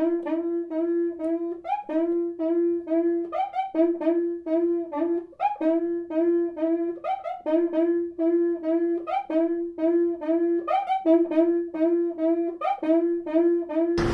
[0.00, 0.69] Mm-hmm.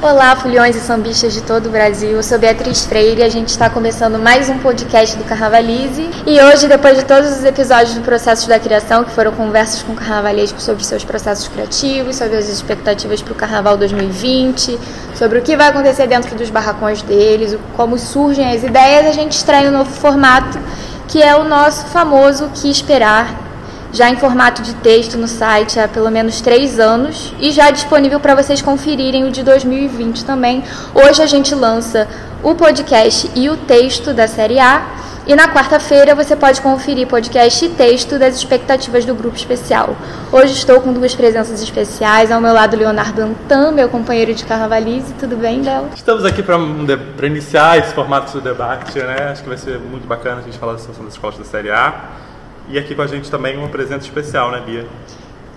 [0.03, 2.11] Olá, fulhões e sambistas de todo o Brasil.
[2.11, 6.11] Eu sou Beatriz Freire e a gente está começando mais um podcast do Carnavalize.
[6.27, 9.95] E hoje, depois de todos os episódios do Processo da Criação, que foram conversas com
[9.95, 14.79] carnavalescos sobre seus processos criativos, sobre as expectativas para o Carnaval 2020,
[15.15, 19.33] sobre o que vai acontecer dentro dos barracões deles, como surgem as ideias, a gente
[19.33, 20.59] estreia um novo formato,
[21.09, 23.46] que é o nosso famoso Que Esperar,
[23.97, 28.21] já em formato de texto no site há pelo menos três anos e já disponível
[28.21, 30.63] para vocês conferirem o de 2020 também.
[30.95, 32.07] Hoje a gente lança
[32.43, 34.87] o podcast e o texto da série A.
[35.27, 39.97] E na quarta-feira você pode conferir podcast e texto das expectativas do grupo especial.
[40.31, 42.31] Hoje estou com duas presenças especiais.
[42.31, 45.13] Ao meu lado, Leonardo Antan, meu companheiro de carnavalize.
[45.15, 45.89] Tudo bem, Léo?
[45.97, 49.31] Estamos aqui para iniciar esse formato do debate, né?
[49.33, 51.71] Acho que vai ser muito bacana a gente falar da situação das escolas da Série
[51.71, 52.26] A.
[52.69, 54.87] E aqui com a gente também uma presença especial, né, Bia?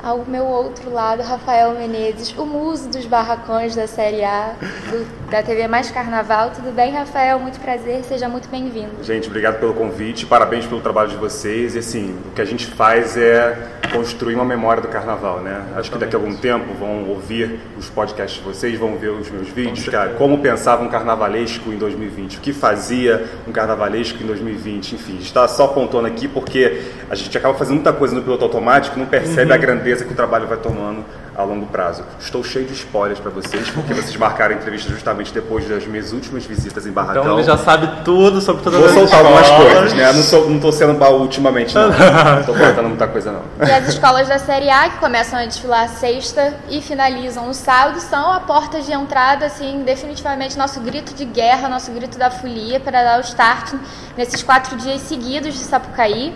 [0.02, 4.54] Ao meu outro lado, Rafael Menezes, o muso dos barracões da Série A,
[4.90, 6.52] do, da TV Mais Carnaval.
[6.52, 7.38] Tudo bem, Rafael?
[7.38, 9.04] Muito prazer, seja muito bem-vindo.
[9.04, 11.76] Gente, obrigado pelo convite, parabéns pelo trabalho de vocês.
[11.76, 13.58] E assim, o que a gente faz é
[13.92, 15.64] construir uma memória do Carnaval, né?
[15.76, 19.30] Acho que daqui a algum tempo vão ouvir os podcasts de vocês, vão ver os
[19.30, 24.28] meus vídeos, cara, como pensava um carnavalesco em 2020, o que fazia um carnavalesco em
[24.28, 28.44] 2020, enfim, está só apontando aqui porque a gente acaba fazendo muita coisa no piloto
[28.44, 29.56] automático, não percebe uhum.
[29.56, 31.04] a grandeza que o trabalho vai tomando
[31.40, 32.04] a longo prazo.
[32.20, 36.12] Estou cheio de spoilers para vocês, porque vocês marcaram a entrevista justamente depois das minhas
[36.12, 37.22] últimas visitas em Barracão.
[37.22, 40.12] Então ele já sabe tudo sobre todas Vou as soltar algumas coisas, né?
[40.12, 41.88] Não, sou, não tô sendo baú ultimamente, não.
[42.36, 43.42] não tô contando muita coisa, não.
[43.66, 48.02] E as escolas da Série A, que começam a desfilar sexta e finalizam no sábado,
[48.02, 52.82] são a porta de entrada, assim, definitivamente nosso grito de guerra, nosso grito da folia
[52.82, 53.76] para dar o start
[54.18, 56.36] nesses quatro dias seguidos de Sapucaí.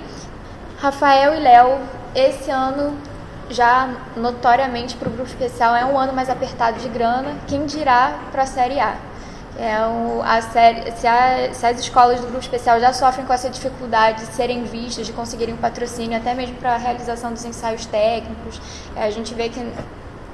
[0.81, 1.79] Rafael e Léo,
[2.15, 2.93] esse ano
[3.49, 8.19] já notoriamente para o grupo especial é um ano mais apertado de grana, quem dirá
[8.31, 8.95] para a Série A.
[9.57, 13.31] É um, a série, se, a, se, as escolas do grupo especial já sofrem com
[13.31, 17.45] essa dificuldade de serem vistas, de conseguirem um patrocínio, até mesmo para a realização dos
[17.45, 18.59] ensaios técnicos,
[18.95, 19.59] é, a gente vê que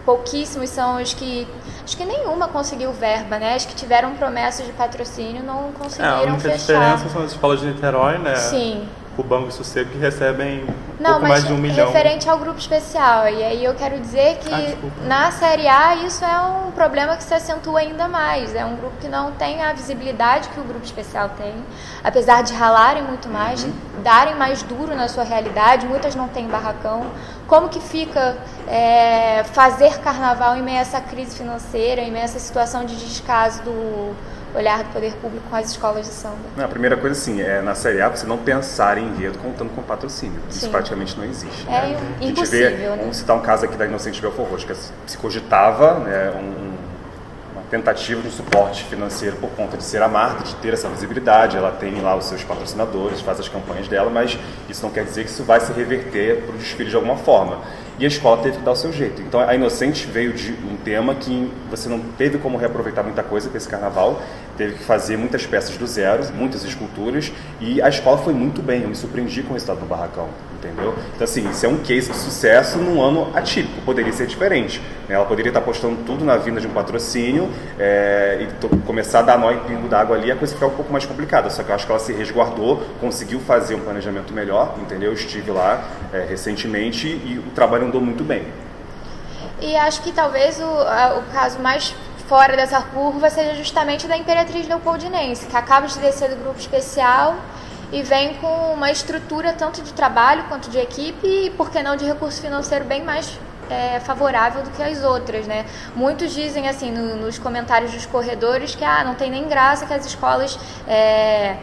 [0.05, 1.45] pouquíssimos são os que.
[1.83, 3.55] Acho que nenhuma conseguiu verba, né?
[3.55, 6.57] As que tiveram promessas de patrocínio não conseguiram é, a única fechar.
[6.57, 8.35] diferença são as escolas de Niterói, né?
[8.35, 8.87] Sim.
[9.19, 10.65] O Banco e Sossego que recebem
[10.97, 11.87] não, pouco mais de um milhão.
[11.87, 13.27] referente ao grupo especial.
[13.27, 17.23] E aí eu quero dizer que ah, na Série A isso é um problema que
[17.25, 18.55] se acentua ainda mais.
[18.55, 21.53] É um grupo que não tem a visibilidade que o grupo especial tem.
[22.01, 23.71] Apesar de ralarem muito mais, uhum.
[23.71, 27.07] de darem mais duro na sua realidade, muitas não têm barracão.
[27.45, 28.37] Como que fica
[28.69, 32.95] é, fazer carnaval em meio a essa crise financeira, em meio a essa situação de
[32.95, 34.15] descaso do
[34.55, 36.37] olhar do poder público com as escolas de samba?
[36.55, 39.69] Não, a primeira coisa, assim, é na Série A você não pensar em enredo contando
[39.75, 40.39] com patrocínio.
[40.49, 40.57] Sim.
[40.57, 41.67] Isso praticamente não existe.
[41.67, 41.99] É né?
[42.21, 42.97] impossível, vê, né?
[42.99, 46.73] Vamos citar um caso aqui da Inocente Belfor Roxo, que se cogitava né, um,
[47.53, 50.89] uma tentativa de um suporte financeiro por conta de ser a marca, de ter essa
[50.89, 55.03] visibilidade, ela tem lá os seus patrocinadores, faz as campanhas dela, mas isso não quer
[55.03, 57.59] dizer que isso vai se reverter para o desfile de alguma forma.
[57.99, 59.21] E a escola teve que dar o seu jeito.
[59.21, 63.49] Então a Inocente veio de um tema que você não teve como reaproveitar muita coisa
[63.49, 64.21] para esse carnaval,
[64.57, 68.83] teve que fazer muitas peças do zero, muitas esculturas, e a escola foi muito bem,
[68.83, 70.93] eu me surpreendi com o resultado do barracão, entendeu?
[71.15, 74.81] Então assim, isso é um case de sucesso num ano atípico, poderia ser diferente.
[75.07, 75.15] Né?
[75.15, 77.49] Ela poderia estar apostando tudo na vinda de um patrocínio
[77.79, 80.91] é, e começar a dar nó em pingo d'água ali, a coisa ficar um pouco
[80.91, 84.75] mais complicada, só que eu acho que ela se resguardou, conseguiu fazer um planejamento melhor,
[84.79, 85.09] entendeu?
[85.09, 85.83] Eu estive lá
[86.13, 88.45] é, recentemente e o trabalho andou muito bem.
[89.61, 91.93] E acho que talvez o, a, o caso mais
[92.27, 97.35] fora dessa curva seja justamente da Imperatriz Leopoldinense, que acaba de descer do grupo especial
[97.91, 101.95] e vem com uma estrutura tanto de trabalho quanto de equipe e, por que não,
[101.95, 103.39] de recurso financeiro bem mais
[103.69, 105.65] é, favorável do que as outras, né?
[105.95, 109.93] Muitos dizem assim no, nos comentários dos corredores que ah, não tem nem graça que
[109.93, 110.57] as escolas
[110.87, 111.57] é,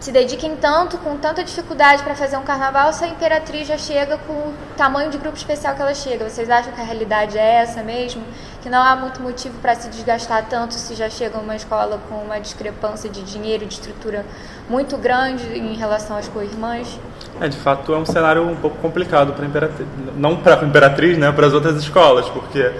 [0.00, 4.16] se dediquem tanto, com tanta dificuldade para fazer um carnaval, se a Imperatriz já chega
[4.16, 6.26] com o tamanho de grupo especial que ela chega.
[6.26, 8.22] Vocês acham que a realidade é essa mesmo?
[8.62, 12.14] Que não há muito motivo para se desgastar tanto se já chega uma escola com
[12.14, 14.24] uma discrepância de dinheiro, de estrutura
[14.70, 16.98] muito grande em relação às co-irmãs?
[17.38, 19.86] É, de fato, é um cenário um pouco complicado para a Imperatriz.
[20.16, 22.72] Não para a Imperatriz, né, para as outras escolas, porque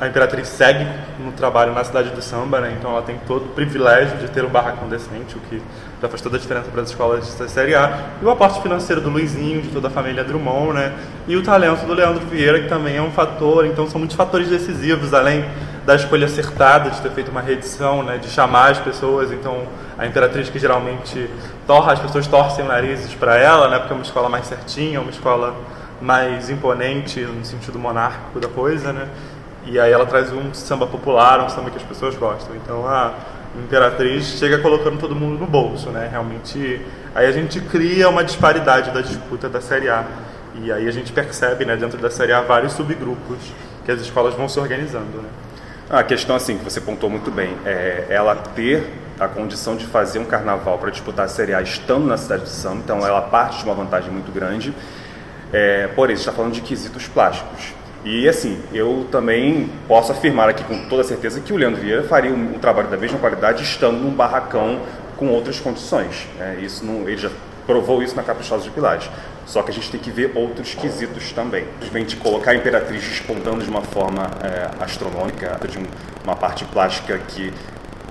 [0.00, 0.86] a Imperatriz segue
[1.18, 4.44] no trabalho na cidade do samba, né, então ela tem todo o privilégio de ter
[4.44, 5.60] um barracão decente, o que
[6.00, 8.10] já faz toda a diferença para as escolas da Série A.
[8.22, 10.92] E o aporte financeiro do Luizinho, de toda a família Drummond, né,
[11.26, 13.66] e o talento do Leandro Vieira, que também é um fator.
[13.66, 15.44] Então, são muitos fatores decisivos, além
[15.84, 19.32] da escolha acertada de ter feito uma reedição, né, de chamar as pessoas.
[19.32, 19.62] Então,
[19.98, 21.28] a Imperatriz que geralmente
[21.66, 25.10] torra, as pessoas torcem narizes para ela, né, porque é uma escola mais certinha, uma
[25.10, 25.54] escola
[26.00, 29.08] mais imponente no sentido monárquico da coisa, né?
[29.66, 32.54] E aí ela traz um samba popular, um samba que as pessoas gostam.
[32.54, 33.12] Então a
[33.56, 36.08] Imperatriz chega colocando todo mundo no bolso, né?
[36.10, 36.80] Realmente,
[37.14, 40.04] aí a gente cria uma disparidade da disputa da Série A.
[40.54, 43.38] E aí a gente percebe, né, dentro da Série A, vários subgrupos
[43.84, 45.28] que as escolas vão se organizando, né?
[45.88, 50.18] A questão, assim, que você pontuou muito bem, é ela ter a condição de fazer
[50.18, 53.58] um carnaval para disputar a Série A estando na cidade de Samba, então ela parte
[53.58, 54.74] de uma vantagem muito grande.
[55.52, 57.72] É, porém, está falando de quesitos plásticos.
[58.04, 62.30] E assim, eu também posso afirmar aqui com toda certeza que o Leandro Vieira faria
[62.30, 64.80] um, um trabalho da mesma qualidade estando num barracão
[65.16, 66.26] com outras condições.
[66.38, 66.58] Né?
[66.62, 67.30] Isso não, ele já
[67.66, 69.10] provou isso na Caprichosa de Pilares.
[69.44, 71.64] Só que a gente tem que ver outros quesitos também.
[71.80, 75.84] Simplesmente colocar a Imperatriz despontando de uma forma é, astronômica, de um,
[76.24, 77.52] uma parte plástica que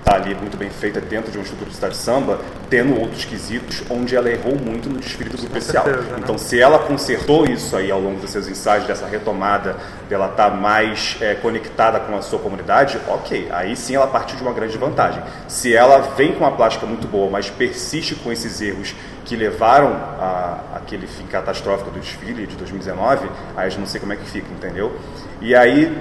[0.08, 2.40] está ali muito bem feita dentro de um estrutura de samba,
[2.70, 5.84] tendo outros quesitos onde ela errou muito no desfile do especial.
[5.84, 6.20] Certeza, né?
[6.22, 9.76] Então, se ela consertou isso aí ao longo dos seus ensaios, dessa retomada,
[10.08, 14.36] dela estar tá mais é, conectada com a sua comunidade, ok, aí sim ela partiu
[14.36, 15.22] de uma grande vantagem.
[15.46, 18.94] Se ela vem com uma plástica muito boa, mas persiste com esses erros
[19.26, 24.14] que levaram a aquele fim catastrófico do desfile de 2019, aí eu não sei como
[24.14, 24.96] é que fica, entendeu?
[25.40, 25.94] E aí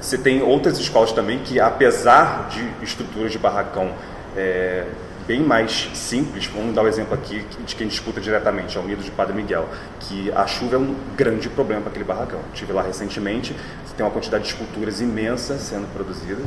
[0.00, 3.92] você tem outras escolas também que, apesar de estruturas de barracão
[4.36, 4.84] é,
[5.26, 9.04] bem mais simples, vamos dar o um exemplo aqui de quem disputa diretamente, a Unidos
[9.04, 9.68] de Padre Miguel,
[10.00, 12.40] que a chuva é um grande problema para aquele barracão.
[12.54, 13.54] Estive lá recentemente,
[13.84, 16.44] você tem uma quantidade de esculturas imensa sendo produzidas,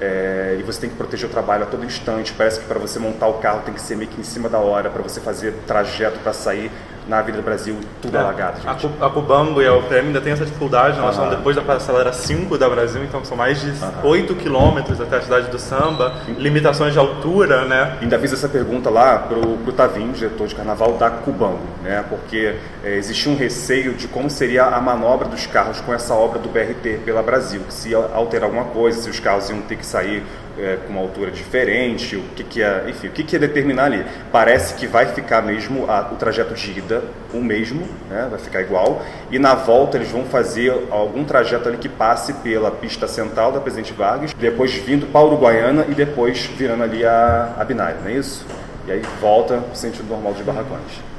[0.00, 2.32] é, e você tem que proteger o trabalho a todo instante.
[2.36, 4.58] Parece que para você montar o carro tem que ser meio que em cima da
[4.58, 6.70] hora, para você fazer trajeto para sair
[7.08, 8.60] na Avenida Brasil, tudo é, alagado.
[8.60, 8.90] Gente.
[9.00, 11.30] A, Cubambo e a UPM ainda tem essa dificuldade, nós uhum.
[11.30, 14.10] depois da parcela 5 da Brasil, então são mais de uhum.
[14.10, 17.96] 8 quilômetros até a cidade do samba, limitações de altura, né?
[18.00, 22.04] Ainda fiz essa pergunta lá pro, pro Tavinho, diretor de carnaval da Cubambo, né?
[22.08, 26.38] Porque é, existia um receio de como seria a manobra dos carros com essa obra
[26.38, 30.22] do BRT pela Brasil, se alterar alguma coisa, se os carros iam ter que sair
[30.58, 33.84] é, com uma altura diferente, o que, que é, enfim, o que, que é determinar
[33.84, 34.04] ali.
[34.32, 38.62] Parece que vai ficar mesmo a, o trajeto de ida o mesmo, né, vai ficar
[38.62, 43.52] igual, e na volta eles vão fazer algum trajeto ali que passe pela pista central
[43.52, 48.10] da Presidente Vargas, depois vindo para Uruguaiana e depois virando ali a, a binária, não
[48.10, 48.46] é isso?
[48.86, 51.15] E aí volta o sentido normal dos barracões.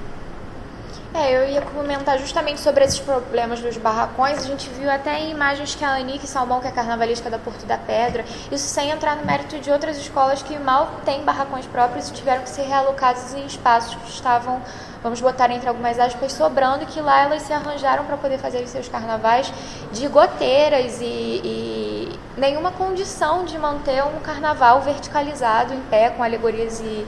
[1.13, 4.39] É, eu ia comentar justamente sobre esses problemas dos barracões.
[4.39, 7.65] A gente viu até em imagens que a Anique Salmão, que é carnavalesca da Porto
[7.65, 12.09] da Pedra, isso sem entrar no mérito de outras escolas que mal têm barracões próprios
[12.09, 14.62] e tiveram que ser realocados em espaços que estavam,
[15.01, 18.69] vamos botar entre algumas aspas, sobrando, que lá elas se arranjaram para poder fazer os
[18.69, 19.51] seus carnavais
[19.92, 21.06] de goteiras e,
[21.44, 27.07] e nenhuma condição de manter um carnaval verticalizado em pé, com alegorias e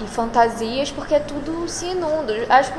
[0.00, 2.34] e fantasias, porque tudo se inunda.
[2.48, 2.78] Acho que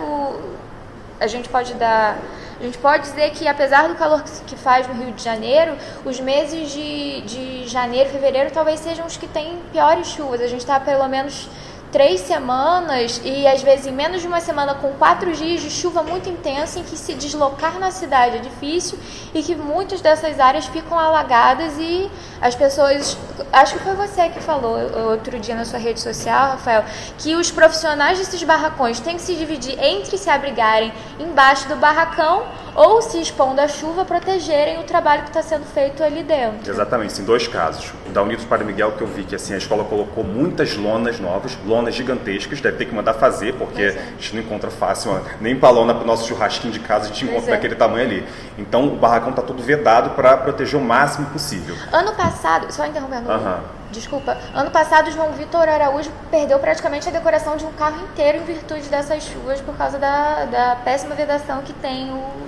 [1.20, 2.18] a gente pode dar.
[2.60, 6.20] A gente pode dizer que, apesar do calor que faz no Rio de Janeiro, os
[6.20, 10.42] meses de, de janeiro fevereiro talvez sejam os que têm piores chuvas.
[10.42, 11.48] A gente está pelo menos
[11.92, 16.04] três semanas e às vezes em menos de uma semana com quatro dias de chuva
[16.04, 19.00] muito intensa em que se deslocar na cidade é difícil
[19.34, 22.10] e que muitas dessas áreas ficam alagadas e
[22.42, 23.18] as pessoas
[23.54, 24.78] acho que foi você que falou
[25.10, 26.84] outro dia na sua rede social Rafael
[27.18, 32.46] que os profissionais desses barracões têm que se dividir entre se abrigarem embaixo do barracão
[32.78, 36.70] ou se expondo à chuva protegerem o trabalho que está sendo feito ali dentro.
[36.70, 37.92] Exatamente, em dois casos.
[38.06, 41.20] O da Unidos para Miguel que eu vi que assim a escola colocou muitas lonas
[41.20, 43.90] novas, lonas gigantescas, deve ter que mandar fazer porque é.
[43.90, 47.08] a gente não encontra fácil, nem para lona para o nosso churrasquinho de casa a
[47.08, 47.56] gente encontra é.
[47.56, 48.28] daquele tamanho ali.
[48.58, 51.76] Então o barracão está todo vedado para proteger o máximo possível.
[51.92, 53.30] Ano passado, só interrompendo.
[53.30, 53.78] Uhum.
[53.92, 54.38] Desculpa.
[54.54, 58.90] Ano passado, João Vitor Araújo perdeu praticamente a decoração de um carro inteiro em virtude
[58.90, 62.47] dessas chuvas por causa da, da péssima vedação que tem o,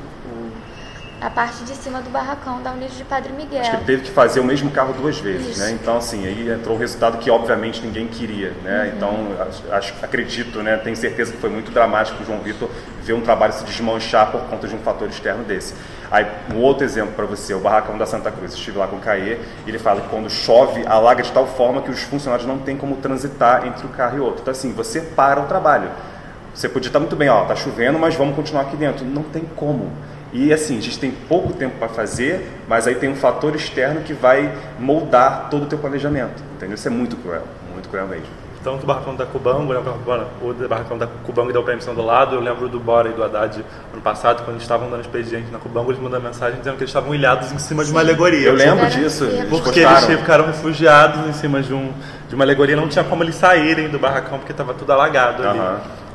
[1.22, 3.62] a parte de cima do barracão da Unidos de Padre Miguel.
[3.62, 5.60] Acho que teve que fazer o mesmo carro duas vezes, Isso.
[5.60, 5.72] né?
[5.72, 8.84] Então, assim, aí entrou o resultado que obviamente ninguém queria, né?
[8.84, 8.96] Uhum.
[8.96, 9.12] Então,
[9.72, 10.78] acho, acredito, né?
[10.78, 12.70] Tenho certeza que foi muito dramático o João Vitor
[13.02, 15.74] ver um trabalho se desmanchar por conta de um fator externo desse.
[16.10, 18.54] Aí, um outro exemplo para você, o barracão da Santa Cruz.
[18.54, 21.82] estive lá com o Caê, e ele fala que quando chove, alaga de tal forma
[21.82, 24.42] que os funcionários não têm como transitar entre um carro e outro.
[24.42, 25.90] Então, assim, você para o trabalho.
[26.54, 29.06] Você podia estar muito bem, ó, tá chovendo, mas vamos continuar aqui dentro.
[29.06, 29.92] Não tem como.
[30.32, 34.02] E assim, a gente tem pouco tempo para fazer, mas aí tem um fator externo
[34.02, 36.44] que vai moldar todo o teu planejamento.
[36.56, 36.76] Entendeu?
[36.76, 37.44] Isso é muito cruel,
[37.74, 38.28] muito cruel mesmo.
[38.64, 42.04] tanto o barracão da Cubango, né, o barracão da Cubango e da UPM são do
[42.04, 42.36] lado.
[42.36, 45.58] Eu lembro do Bora e do Haddad ano passado, quando eles estavam dando expediente na
[45.58, 47.88] Cubango, eles mandam mensagem dizendo que eles estavam ilhados em cima Sim.
[47.88, 48.50] de uma alegoria.
[48.50, 49.26] Eu lembro disso.
[49.50, 51.92] Porque eles ficaram refugiados em cima de, um,
[52.28, 55.60] de uma alegoria, não tinha como eles saírem do barracão porque estava tudo alagado ali.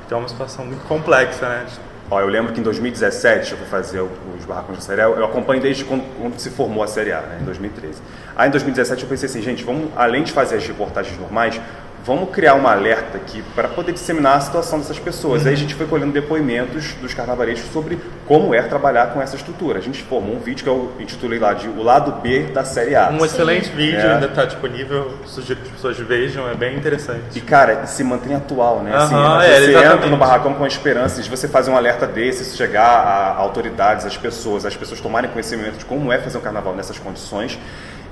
[0.07, 1.67] Então é uma situação muito complexa, né?
[2.11, 5.05] Ó, eu lembro que em 2017 eu fui fazer os barracões da Série A.
[5.05, 8.01] Eu acompanho desde quando, quando se formou a Série A, né, em 2013.
[8.37, 11.61] Aí em 2017 eu pensei assim, gente, vamos, além de fazer as reportagens normais,
[12.05, 15.43] vamos criar um alerta aqui para poder disseminar a situação dessas pessoas.
[15.43, 15.49] Uhum.
[15.49, 19.79] Aí a gente foi colhendo depoimentos dos carnavaleiros sobre como é trabalhar com essa estrutura.
[19.79, 22.95] A gente formou um vídeo que eu intitulei lá de O Lado B da Série
[22.95, 23.09] A.
[23.09, 23.25] Um Sim.
[23.25, 24.15] excelente vídeo, é.
[24.15, 27.23] ainda está disponível, sugiro que as pessoas vejam, é bem interessante.
[27.35, 28.95] E cara, se mantém atual, né?
[28.95, 29.97] Assim, uhum, é, você exatamente.
[29.97, 34.05] entra no barracão com a esperança de você fazer um alerta desse, chegar a autoridades,
[34.05, 37.59] as pessoas, as pessoas tomarem conhecimento de como é fazer um carnaval nessas condições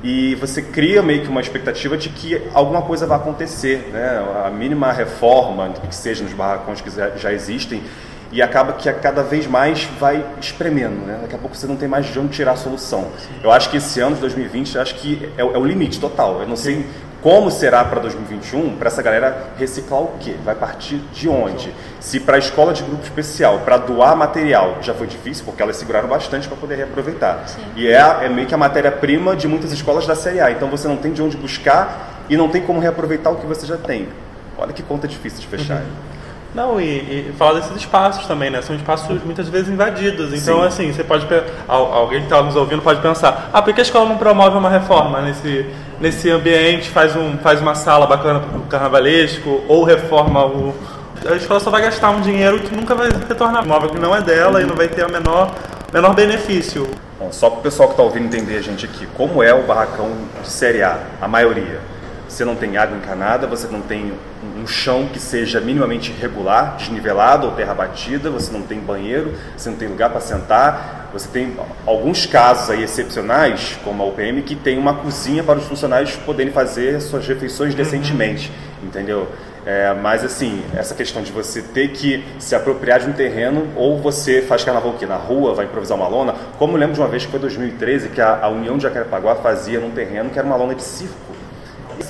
[0.03, 4.23] e você cria meio que uma expectativa de que alguma coisa vai acontecer, né?
[4.45, 7.83] A mínima reforma que seja nos barracões que já existem
[8.33, 11.19] e acaba que cada vez mais vai espremendo, né?
[11.21, 13.11] Daqui a pouco você não tem mais de onde tirar a solução.
[13.19, 13.35] Sim.
[13.45, 16.41] Eu acho que esse ano de 2020, acho que é, é o limite total.
[16.41, 16.63] Eu não Sim.
[16.63, 16.87] sei
[17.23, 20.35] como será para 2021 para essa galera reciclar o quê?
[20.45, 21.73] Vai partir de onde?
[22.01, 25.77] Se para a escola de grupo especial, para doar material, já foi difícil, porque elas
[25.77, 27.45] seguraram bastante para poder reaproveitar.
[27.47, 27.63] Sim.
[27.77, 30.51] E é, é meio que a matéria-prima de muitas escolas da Série A.
[30.51, 33.67] Então você não tem de onde buscar e não tem como reaproveitar o que você
[33.67, 34.09] já tem.
[34.59, 35.81] Olha que conta difícil de fechar.
[35.81, 36.13] Uhum.
[36.55, 38.61] Não, e, e falar desses espaços também, né?
[38.61, 40.35] São espaços muitas vezes invadidos.
[40.35, 40.67] Então, Sim.
[40.67, 41.27] assim, você pode.
[41.67, 44.69] Alguém que está nos ouvindo pode pensar: ah, por que a escola não promove uma
[44.69, 45.67] reforma nesse,
[45.99, 50.75] nesse ambiente, faz, um, faz uma sala bacana para o carnavalesco, ou reforma o.
[51.27, 53.65] A escola só vai gastar um dinheiro que nunca vai retornar.
[53.65, 54.65] Imóvel que não é dela uhum.
[54.65, 55.55] e não vai ter o menor,
[55.91, 56.87] menor benefício.
[57.19, 59.63] Bom, só para o pessoal que está ouvindo entender a gente aqui, como é o
[59.63, 60.11] barracão
[60.43, 61.81] de Série A, a maioria?
[62.29, 64.13] Você não tem água encanada, você não tem
[64.63, 69.69] um chão que seja minimamente regular, desnivelado ou terra batida, você não tem banheiro, você
[69.69, 74.55] não tem lugar para sentar, você tem alguns casos aí excepcionais, como a UPM, que
[74.55, 78.51] tem uma cozinha para os funcionários poderem fazer suas refeições decentemente,
[78.81, 78.89] uhum.
[78.89, 79.29] entendeu?
[79.65, 83.99] É, mas assim, essa questão de você ter que se apropriar de um terreno, ou
[83.99, 87.09] você faz carnaval aqui na rua, vai improvisar uma lona, como eu lembro de uma
[87.09, 90.47] vez que foi 2013, que a, a União de Jacarepaguá fazia num terreno que era
[90.47, 91.32] uma lona de circo.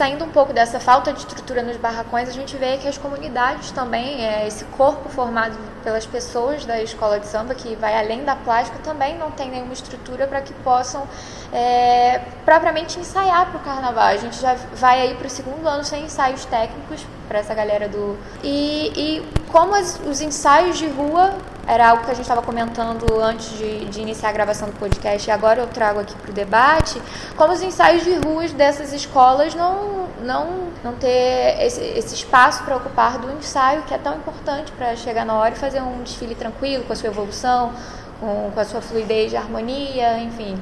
[0.02, 3.70] Saindo um pouco dessa falta de estrutura nos barracões, a gente vê que as comunidades
[3.70, 8.34] também, é, esse corpo formado pelas pessoas da escola de samba, que vai além da
[8.34, 11.06] plástica, também não tem nenhuma estrutura para que possam
[11.52, 14.06] é, propriamente ensaiar para o carnaval.
[14.06, 17.88] A gente já vai aí para o segundo ano sem ensaios técnicos para essa galera
[17.88, 18.18] do.
[18.42, 21.32] E, e como as, os ensaios de rua
[21.72, 25.28] era algo que a gente estava comentando antes de, de, iniciar a gravação do podcast
[25.28, 27.00] e agora eu trago aqui para o debate,
[27.36, 32.76] como os ensaios de ruas dessas escolas não, não, não ter esse, esse espaço para
[32.76, 36.34] ocupar do ensaio, que é tão importante para chegar na hora e fazer um desfile
[36.34, 37.72] tranquilo, com a sua evolução,
[38.20, 40.58] com, com a sua fluidez e harmonia, enfim.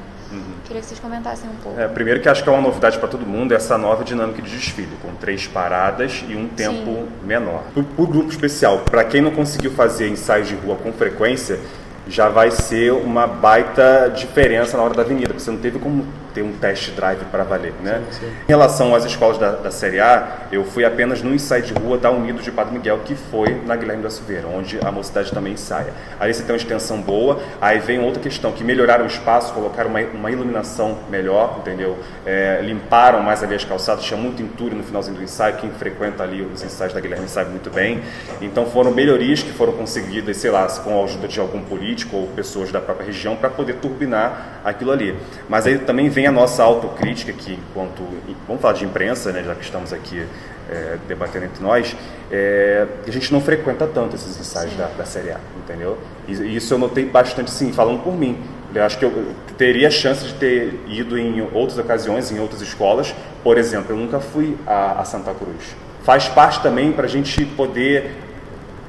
[0.71, 1.81] Queria que vocês comentassem um pouco.
[1.81, 4.53] É, primeiro que acho que é uma novidade para todo mundo essa nova dinâmica de
[4.53, 7.09] desfile, com três paradas e um tempo Sim.
[7.25, 7.65] menor.
[7.75, 11.59] Para o grupo especial, para quem não conseguiu fazer ensaios de rua com frequência,
[12.07, 16.07] já vai ser uma baita diferença na hora da avenida, porque você não teve como
[16.33, 18.03] ter um test drive para valer, né?
[18.11, 18.33] Sim, sim.
[18.49, 21.99] Em relação às escolas da, da, Série A, eu fui apenas no ensaio de rua
[21.99, 25.55] da Unidos de Padre Miguel, que foi na Guilherme da Silveira, onde a mocidade também
[25.55, 25.93] ensaia.
[26.19, 29.91] Aí você tem uma extensão boa, aí vem outra questão, que melhoraram o espaço, colocaram
[29.91, 31.99] uma, uma iluminação melhor, entendeu?
[32.25, 36.23] É, limparam mais ali as calçadas, tinha muito entulho no finalzinho do ensaio, quem frequenta
[36.23, 38.03] ali os ensaios da Guilherme sabe muito bem.
[38.41, 42.27] Então foram melhorias que foram conseguidas, sei lá, com a ajuda de algum político ou
[42.29, 45.17] pessoas da própria região, para poder turbinar aquilo ali.
[45.49, 48.03] Mas aí também vem a nossa autocrítica aqui, enquanto.
[48.47, 50.27] Vamos falar de imprensa, né, já que estamos aqui
[50.71, 51.97] é, debatendo entre nós,
[52.31, 55.99] é, a gente não frequenta tanto esses ensaios da, da, Série A, entendeu?
[56.29, 58.39] E isso eu notei bastante, sim, falando por mim.
[58.73, 63.13] Eu acho que eu teria chance de ter ido em outras ocasiões, em outras escolas.
[63.43, 65.75] Por exemplo, eu nunca fui a, a Santa Cruz.
[66.05, 68.13] Faz parte também para a gente poder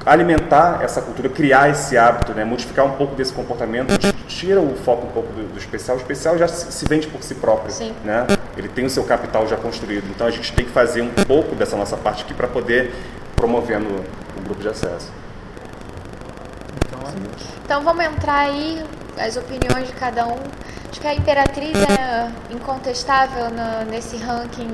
[0.04, 2.44] alimentar essa cultura, criar esse hábito, né?
[2.44, 3.92] modificar um pouco desse comportamento,
[4.26, 5.96] tira o foco um pouco do, do especial.
[5.96, 7.94] O especial já se, se, vende por si próprio, Sim.
[8.04, 8.26] né?
[8.56, 10.08] Ele tem o seu capital já construído.
[10.10, 12.92] Então a gente tem que fazer um pouco dessa nossa parte aqui para poder
[13.36, 14.04] promovendo
[14.36, 15.10] o grupo de acesso.
[16.86, 17.00] Então,
[17.64, 18.84] então vamos entrar aí
[19.18, 20.38] as opiniões de cada um.
[20.90, 24.68] Acho que a Imperatriz é incontestável no, nesse ranking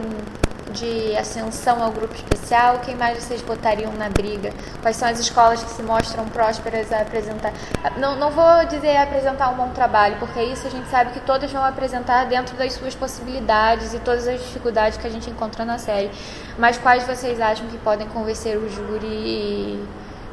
[0.79, 2.79] de ascensão ao grupo especial?
[2.81, 4.53] Quem mais vocês botariam na briga?
[4.81, 7.53] Quais são as escolas que se mostram prósperas a apresentar?
[7.97, 11.51] Não, não vou dizer apresentar um bom trabalho, porque isso a gente sabe que todas
[11.51, 15.79] vão apresentar dentro das suas possibilidades e todas as dificuldades que a gente encontra na
[15.79, 16.11] série.
[16.59, 19.85] Mas quais vocês acham que podem convencer o júri e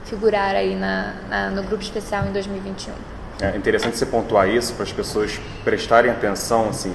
[0.05, 2.93] figurar aí na, na no grupo especial em 2021?
[3.41, 6.93] É interessante você pontuar isso para as pessoas prestarem atenção, assim,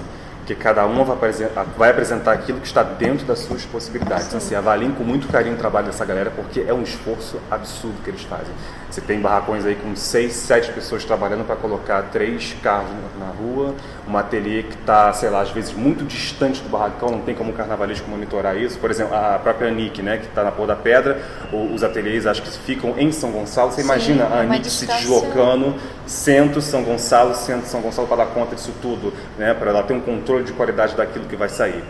[0.54, 4.34] que cada uma vai apresentar, vai apresentar aquilo que está dentro das suas possibilidades.
[4.34, 8.10] Assim, avaliem com muito carinho o trabalho dessa galera, porque é um esforço absurdo que
[8.10, 8.52] eles fazem.
[8.90, 13.74] Você tem barracões aí com seis, sete pessoas trabalhando para colocar três carros na rua,
[14.08, 17.50] um ateliê que está, sei lá, às vezes muito distante do barracão, não tem como
[17.50, 18.78] um carnavalesco monitorar isso.
[18.78, 21.20] Por exemplo, a própria Nick, né, que está na Pôr da Pedra,
[21.52, 23.70] os ateliês acho que ficam em São Gonçalo.
[23.70, 25.76] Você Sim, imagina a Nick se deslocando
[26.06, 29.94] centro São Gonçalo, centro São Gonçalo para dar conta disso tudo, né, para ela ter
[29.94, 31.82] um controle de qualidade daquilo que vai sair.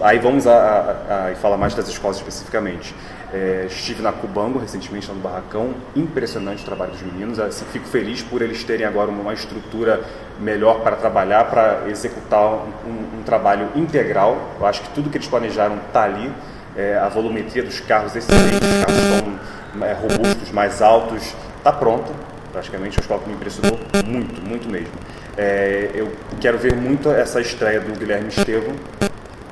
[0.00, 2.94] Aí vamos a, a, a, falar mais das escolas especificamente.
[3.32, 5.74] É, estive na Cubango recentemente, lá no Barracão.
[5.94, 7.38] Impressionante o trabalho dos meninos.
[7.38, 10.00] Assim, fico feliz por eles terem agora uma estrutura
[10.40, 14.36] melhor para trabalhar, para executar um, um, trabalho integral.
[14.58, 16.32] Eu acho que tudo que eles planejaram está ali.
[16.76, 22.12] É, a volumetria dos carros excelente, os carros estão é, robustos, mais altos, está pronta.
[22.52, 24.92] Praticamente, a escola que me impressionou muito, muito mesmo.
[25.38, 28.74] É, eu quero ver muito essa estreia do Guilherme Estevam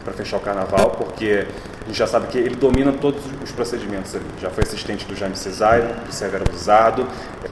[0.04, 1.46] para fechar o carnaval, porque
[1.82, 4.24] a gente já sabe que ele domina todos os procedimentos ali.
[4.40, 7.06] Já foi assistente do Jaime Cesário, do Severo Abusado,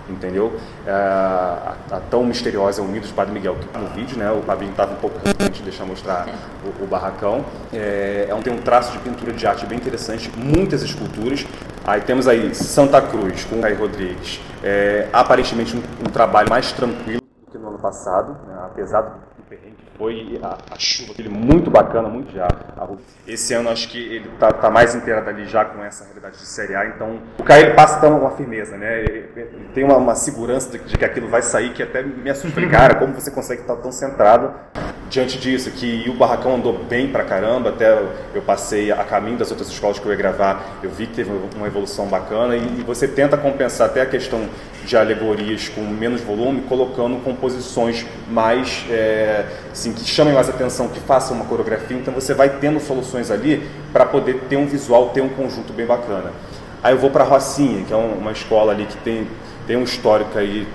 [0.08, 0.58] entendeu?
[0.84, 4.30] É, a, a, tão misteriosa Unidos Padre Miguel, que no vídeo, né?
[4.32, 6.28] O Fabinho estava um pouco relutante de deixar mostrar
[6.64, 7.44] o, o barracão.
[7.72, 11.46] É, é um, tem um traço de pintura de arte bem interessante, muitas esculturas.
[11.84, 14.40] Aí temos aí Santa Cruz, com o Caio Rodrigues.
[14.62, 17.23] É, aparentemente um, um, trabalho mais tranquilo
[17.84, 18.62] passado, né?
[18.64, 22.48] apesar do perrengue que foi a, a chuva dele muito bacana, muito já.
[23.26, 26.46] Esse ano acho que ele tá, tá, mais inteirado ali já com essa realidade de
[26.46, 29.00] Série A, então o Caio ele passa uma firmeza, né?
[29.00, 32.30] Ele, ele tem uma, uma segurança de, de, que aquilo vai sair que até me
[32.30, 32.54] assusta.
[32.70, 34.50] Cara, como você consegue estar tão centrado
[35.14, 35.70] diante disso?
[35.70, 37.96] Que o Barracão andou bem pra caramba, até
[38.34, 41.30] eu passei a caminho das outras escolas que eu ia gravar, eu vi que teve
[41.56, 44.48] uma evolução bacana e, e você tenta compensar até a questão
[44.84, 51.00] de alegorias com menos volume, colocando composições mais é, assim, que chamem mais atenção, que
[51.00, 51.96] façam uma coreografia.
[51.96, 55.86] Então você vai tendo soluções ali para poder ter um visual, ter um conjunto bem
[55.86, 56.32] bacana.
[56.82, 59.26] Aí eu vou para Rocinha, que é uma escola ali que tem,
[59.66, 60.66] tem um histórico aí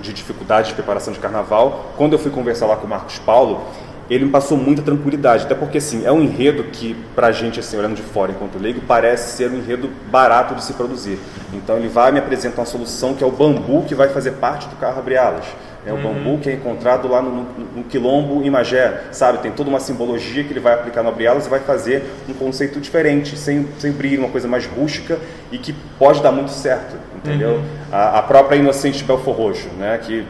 [0.00, 1.92] de dificuldade de preparação de carnaval.
[1.96, 3.64] Quando eu fui conversar lá com o Marcos Paulo,
[4.08, 7.76] ele me passou muita tranquilidade, até porque assim, é um enredo que pra gente assim,
[7.76, 11.18] olhando de fora enquanto leigo, parece ser um enredo barato de se produzir.
[11.52, 14.68] Então ele vai me apresentar uma solução que é o bambu que vai fazer parte
[14.68, 15.44] do carro abre alas.
[15.86, 16.02] É o uhum.
[16.02, 17.44] bambu que é encontrado lá no, no,
[17.76, 19.38] no, quilombo em Magé, sabe?
[19.38, 22.80] Tem toda uma simbologia que ele vai aplicar no Abrielas e vai fazer um conceito
[22.80, 25.16] diferente, sem, sem brilho, uma coisa mais rústica
[25.52, 27.58] e que pode dar muito certo, entendeu?
[27.58, 27.64] Uhum.
[27.92, 29.98] A, a, própria Inocente de Belfor Roxo, né?
[30.02, 30.26] Que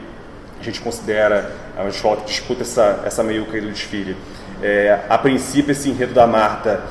[0.61, 1.51] a gente considera
[1.89, 4.15] escola que disputa essa, essa meiuca do desfile.
[4.63, 6.83] É, a princípio, esse enredo da Marta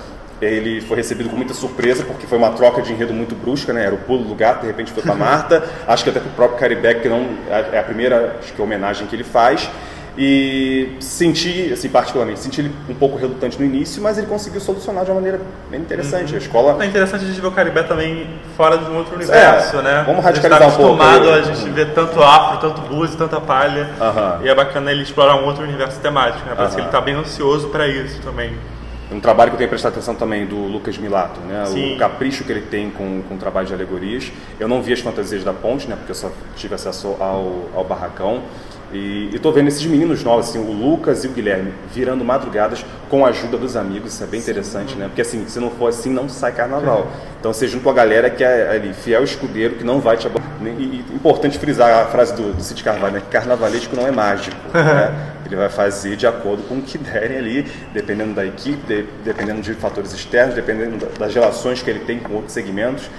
[0.42, 3.86] ele foi recebido com muita surpresa, porque foi uma troca de enredo muito brusca, né?
[3.86, 5.64] Era o pulo do gato, de repente foi para Marta.
[5.88, 9.08] acho que até para o próprio Caribeck, que não é a primeira acho que, homenagem
[9.08, 9.70] que ele faz.
[10.18, 15.04] E senti, assim, particularmente, senti ele um pouco relutante no início, mas ele conseguiu solucionar
[15.04, 16.30] de uma maneira bem interessante.
[16.30, 16.36] Uhum.
[16.36, 16.84] A escola.
[16.84, 20.04] É interessante a gente ver o Caribé também fora de um outro universo, é, né?
[20.06, 21.04] Vamos radicalizar a gente tá um pouco.
[21.04, 23.90] acostumado a gente ver tanto afro, tanto blues, tanta palha.
[24.00, 24.46] Uhum.
[24.46, 26.56] E é bacana ele explorar um outro universo temático, né?
[26.56, 28.54] Parece que ele está bem ansioso para isso também
[29.12, 31.66] um trabalho que eu tenho prestado atenção também do Lucas Milato, né?
[31.68, 31.96] Sim.
[31.96, 34.32] O capricho que ele tem com, com o trabalho de alegorias.
[34.60, 35.96] Eu não vi as fantasias da ponte, né?
[35.96, 38.42] Porque eu só tive acesso ao, ao barracão.
[38.94, 43.26] E estou vendo esses meninos novos, assim, o Lucas e o Guilherme, virando madrugadas com
[43.26, 45.00] a ajuda dos amigos, isso é bem interessante, Sim.
[45.00, 45.06] né?
[45.08, 47.08] Porque assim, se não for assim, não sai carnaval.
[47.40, 50.28] Então você junto com a galera que é ali, fiel escudeiro, que não vai te
[50.28, 50.80] abandonar.
[50.80, 53.20] E, e, importante frisar a frase do, do Cid Carvalho, né?
[53.20, 54.56] Que carnavalesco não é mágico.
[54.74, 55.32] né?
[55.46, 59.62] Ele vai fazer de acordo com o que derem ali, dependendo da equipe, de, dependendo
[59.62, 63.10] de fatores externos, dependendo das relações que ele tem com outros segmentos.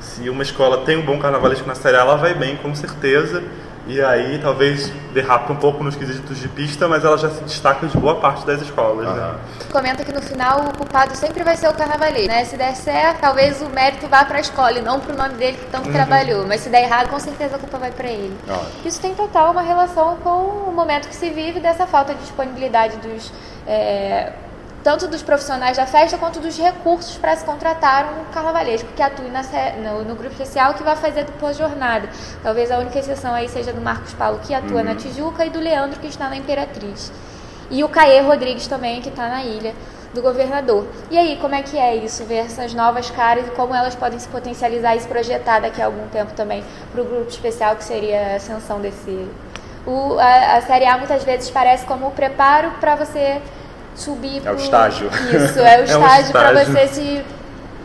[0.00, 3.42] Se uma escola tem um bom carnavalesco na série, ela vai bem, com certeza.
[3.86, 7.86] E aí talvez derrapa um pouco nos quesitos de pista, mas ela já se destaca
[7.86, 9.34] de boa parte das escolas, né?
[9.70, 12.44] Comenta que no final o culpado sempre vai ser o carnavalesco, né?
[12.44, 15.34] Se der certo, talvez o mérito vá para a escola e não para o nome
[15.34, 15.92] dele que tanto uhum.
[15.92, 16.46] trabalhou.
[16.46, 18.36] Mas se der errado, com certeza a culpa vai para ele.
[18.84, 22.96] Isso tem total uma relação com o momento que se vive dessa falta de disponibilidade
[22.96, 23.32] dos
[23.66, 24.32] é,
[24.86, 29.28] tanto dos profissionais da festa quanto dos recursos para se contratar um carnavalesco que atue
[29.30, 29.42] na,
[29.82, 32.08] no, no, grupo especial que vai fazer depois jornada.
[32.40, 34.84] Talvez a única exceção aí seja do Marcos Paulo, que atua uhum.
[34.84, 37.10] na Tijuca, e do Leandro, que está na Imperatriz.
[37.68, 39.74] E o Caê Rodrigues também, que está na ilha.
[40.14, 40.86] do governador.
[41.10, 42.24] E aí, como é que é isso?
[42.24, 45.86] Ver essas novas caras e como elas podem se potencializar e se projetar daqui a
[45.86, 49.28] algum tempo também para o grupo especial que seria a ascensão desse.
[49.84, 53.42] O, a, a Série A muitas vezes parece como o preparo para você
[53.96, 54.42] subir.
[54.44, 55.08] É o estágio.
[55.08, 57.24] Isso, é o estágio, é um para você se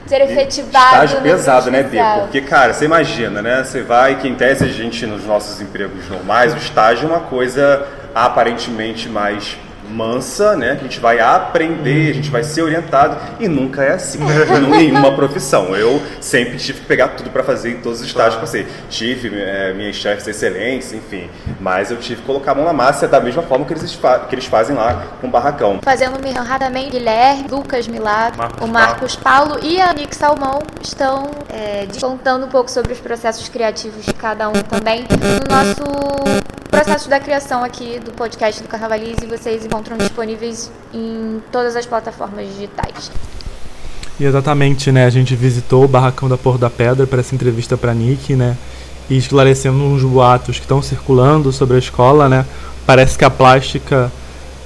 [0.07, 1.05] ser efetivado.
[1.05, 2.17] Estágio pesado, né, Bia?
[2.19, 3.63] Porque, cara, você imagina, né?
[3.63, 7.21] Você vai, que em tese a gente nos nossos empregos normais, o estágio é uma
[7.21, 9.57] coisa aparentemente mais
[9.91, 10.75] mansa, né?
[10.75, 14.61] Que a gente vai aprender, a gente vai ser orientado e nunca é assim em
[14.69, 15.75] nenhuma profissão.
[15.75, 18.67] Eu sempre tive que pegar tudo para fazer em todos os estágios que passei.
[18.89, 22.73] Tive é, minhas chefes de excelência, enfim, mas eu tive que colocar a mão na
[22.73, 23.99] massa da mesma forma que eles,
[24.29, 25.79] que eles fazem lá com o barracão.
[25.83, 29.51] Fazendo um rapidamente, Guilherme, Lucas Milagro, Marcos o Marcos Paulo.
[29.51, 29.65] Paulo.
[29.65, 34.49] e a Nick Salmão estão é, contando um pouco sobre os processos criativos de cada
[34.49, 39.25] um também no nosso processo da criação aqui do podcast do Carnavalize.
[39.27, 43.11] Vocês encontram disponíveis em todas as plataformas digitais.
[44.17, 45.05] E exatamente, né?
[45.05, 48.55] A gente visitou o barracão da Porra da Pedra para essa entrevista para Nick, né?
[49.09, 52.45] E esclarecendo uns boatos que estão circulando sobre a escola, né?
[52.85, 54.09] Parece que a plástica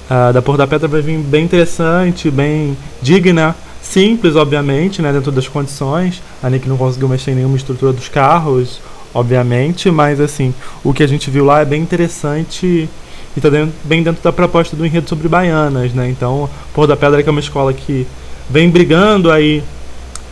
[0.08, 5.12] uh, da Porra da Pedra vai vir bem interessante, bem digna, simples, obviamente, né?
[5.12, 6.22] Dentro das condições.
[6.40, 8.80] A Nick não conseguiu mexer em nenhuma estrutura dos carros,
[9.16, 10.52] obviamente, mas assim,
[10.84, 12.88] o que a gente viu lá é bem interessante e
[13.34, 13.48] está
[13.82, 16.08] bem dentro da proposta do enredo sobre baianas, né?
[16.10, 18.06] Então, Porra da Pedra que é uma escola que
[18.50, 19.62] vem brigando aí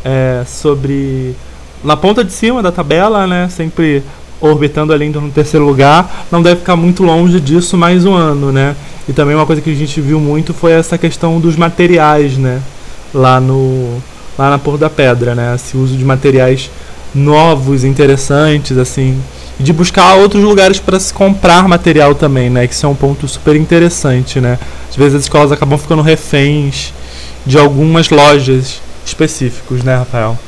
[0.05, 1.35] é, sobre
[1.83, 3.49] na ponta de cima da tabela, né?
[3.49, 4.03] Sempre
[4.38, 8.77] orbitando ali no terceiro lugar, não deve ficar muito longe disso mais um ano, né?
[9.09, 12.61] E também uma coisa que a gente viu muito foi essa questão dos materiais, né?
[13.14, 14.03] Lá no
[14.37, 15.55] lá na Porra da Pedra, né?
[15.55, 16.70] Esse uso de materiais
[17.14, 19.20] novos, interessantes, assim,
[19.59, 22.66] e de buscar outros lugares para se comprar material também, né?
[22.66, 24.59] Que isso é um ponto super interessante, né?
[24.88, 26.92] Às vezes as escolas acabam ficando reféns
[27.46, 30.38] de algumas lojas específicos, né, Rafael?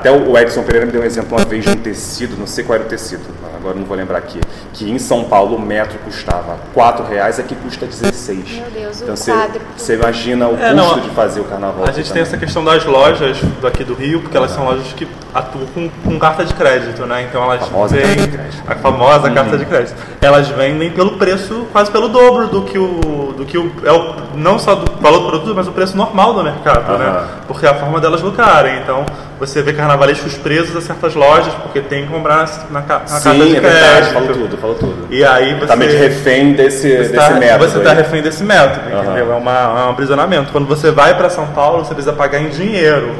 [0.00, 2.64] Até o Edson Pereira me deu um exemplo uma vez de um tecido, não sei
[2.64, 3.20] qual era o tecido,
[3.54, 4.40] agora não vou lembrar aqui,
[4.72, 8.38] que em São Paulo o metro custava R$ reais, aqui custa 16.
[8.50, 9.60] Meu Deus, então, o você, quadro.
[9.76, 11.84] Você imagina o é, custo não, de fazer o carnaval.
[11.84, 12.12] A gente também.
[12.14, 15.90] tem essa questão das lojas daqui do Rio, porque elas são lojas que atuam com,
[15.90, 17.26] com carta de crédito, né?
[17.28, 19.34] Então elas famosa vendem a famosa uhum.
[19.34, 19.96] carta de crédito.
[20.22, 24.36] Elas vendem pelo preço quase pelo dobro do que o do que o é o,
[24.36, 26.98] não só do valor do produto, mas o preço normal do mercado, uhum.
[26.98, 27.24] né?
[27.48, 28.78] Porque é a forma delas lucrarem.
[28.80, 29.06] Então
[29.38, 33.46] você vê carnavalescos presos a certas lojas porque tem que comprar na, na, Sim, carta
[33.46, 35.06] de é verdade, falou tudo, falou tudo.
[35.08, 37.70] E aí você tá meio refém desse, desse tá, método.
[37.70, 39.02] Você está refém desse método, uhum.
[39.02, 39.32] entendeu?
[39.32, 40.52] É, uma, é um aprisionamento.
[40.52, 43.10] Quando você vai para São Paulo, você precisa pagar em dinheiro.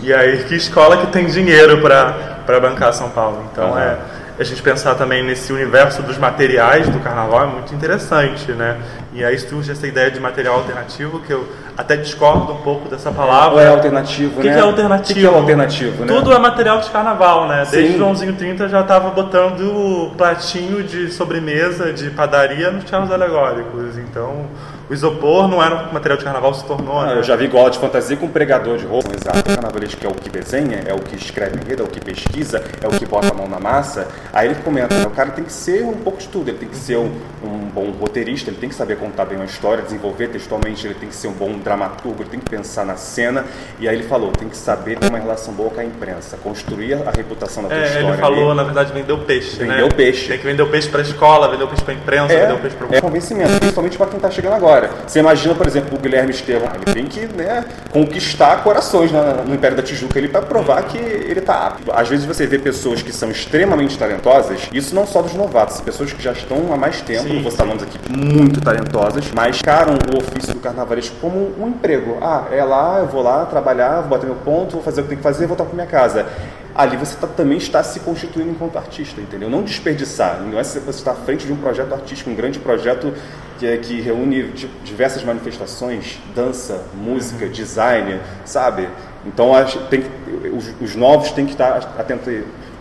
[0.00, 3.42] E aí, que escola que tem dinheiro para bancar São Paulo?
[3.50, 3.78] Então, uhum.
[3.78, 3.96] é,
[4.38, 8.78] a gente pensar também nesse universo dos materiais do carnaval é muito interessante, né?
[9.12, 13.12] E aí surge essa ideia de material alternativo que eu até discordo um pouco dessa
[13.12, 13.54] palavra.
[13.54, 14.54] Ou é alternativo, o que né?
[14.54, 15.12] Que é alternativo?
[15.12, 16.06] O que, que é alternativo, né?
[16.06, 17.64] Tudo é material de carnaval, né?
[17.70, 17.98] Desde Sim.
[17.98, 23.96] Joãozinho 30 já estava botando platinho de sobremesa de padaria nos teatros alegóricos.
[23.98, 24.46] Então,
[24.88, 27.00] o isopor não era um material de carnaval, se tornou.
[27.00, 27.18] Ah, né?
[27.18, 29.10] Eu já vi igual de fantasia com pregador de roupa.
[29.14, 29.38] Exato.
[29.38, 32.62] O carnavalesco é o que desenha, é o que escreve enredo, é o que pesquisa,
[32.82, 34.08] é o que bota a mão na massa.
[34.32, 35.06] Aí ele comenta, né?
[35.06, 36.48] o cara tem que ser um pouco de tudo.
[36.48, 37.10] Ele tem que ser um,
[37.42, 41.08] um bom roteirista, ele tem que saber contar bem uma história, desenvolver textualmente, ele tem
[41.08, 43.44] que ser um bom dramaturgo, ele tem que pensar na cena.
[43.80, 46.94] E aí ele falou, tem que saber ter uma relação boa com a imprensa, construir
[46.94, 48.08] a reputação da tua é, história.
[48.08, 48.56] Ele falou, ali.
[48.56, 49.64] na verdade, vender o peixe.
[49.64, 49.82] Né?
[49.82, 50.28] o peixe.
[50.28, 52.40] Tem que vender o peixe para a escola, vender o peixe para a imprensa, é,
[52.42, 54.73] vender o peixe para É convencimento, principalmente para quem está chegando agora.
[55.06, 59.76] Você imagina, por exemplo, o Guilherme Estevam, ele tem que né, conquistar corações no Império
[59.76, 61.92] da Tijuca ele para provar que ele está apto.
[61.92, 66.12] Às vezes você vê pessoas que são extremamente talentosas, isso não só dos novatos, pessoas
[66.12, 69.94] que já estão há mais tempo, sim, vou citar nomes aqui, muito talentosas, mas caram
[69.94, 72.18] o ofício do carnavalesco como um emprego.
[72.20, 75.10] Ah, é lá, eu vou lá trabalhar, vou bater meu ponto, vou fazer o que
[75.10, 76.26] tem que fazer e voltar para minha casa
[76.74, 79.48] ali você tá, também está se constituindo enquanto artista, entendeu?
[79.48, 80.40] Não desperdiçar.
[80.40, 83.12] Não é você estar à frente de um projeto artístico, um grande projeto
[83.58, 87.50] que, é, que reúne diversas manifestações, dança, música, uhum.
[87.50, 88.88] design, sabe?
[89.24, 89.52] Então
[89.88, 90.04] tem,
[90.52, 92.32] os, os novos têm que estar atentos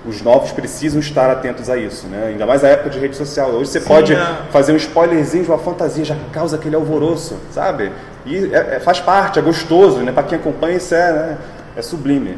[0.06, 2.28] os novos precisam estar atentos a isso, né?
[2.28, 3.52] Ainda mais na época de rede social.
[3.52, 4.38] Hoje você Sim, pode é.
[4.52, 7.90] fazer um spoilerzinho de uma fantasia, já causa aquele alvoroço, sabe?
[8.26, 10.12] E é, é, faz parte, é gostoso, né?
[10.12, 11.38] Para quem acompanha isso é, né?
[11.76, 12.38] é sublime.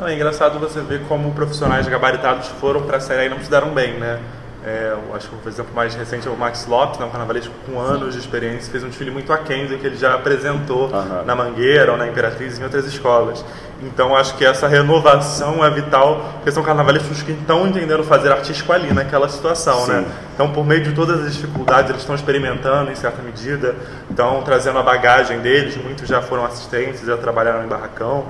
[0.00, 3.50] Não, é engraçado você ver como profissionais gabaritados foram para a série e não se
[3.50, 4.18] deram bem, né?
[4.64, 7.52] É, eu acho que o exemplo mais recente é o Max Lopes, né, um carnavalesco
[7.66, 11.22] com anos de experiência, fez um desfile muito aquém do que ele já apresentou Aham.
[11.24, 13.44] na Mangueira ou na Imperatriz e em outras escolas.
[13.82, 18.72] Então acho que essa renovação é vital, porque são carnavalescos que estão entendendo fazer artístico
[18.72, 19.92] ali naquela situação, Sim.
[19.92, 20.04] né?
[20.34, 23.74] Então por meio de todas as dificuldades eles estão experimentando em certa medida,
[24.10, 28.26] estão trazendo a bagagem deles, muitos já foram assistentes, já trabalharam em barracão.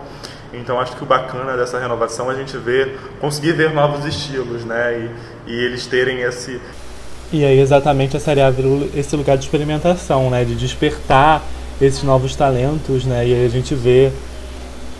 [0.53, 4.65] Então acho que o bacana dessa renovação é a gente ver, conseguir ver novos estilos,
[4.65, 5.11] né?
[5.47, 6.61] E, e eles terem esse
[7.33, 8.53] E aí exatamente a Série A
[8.95, 10.45] esse lugar de experimentação, né?
[10.45, 11.43] De despertar
[11.81, 13.27] esses novos talentos, né?
[13.27, 14.11] E aí a gente vê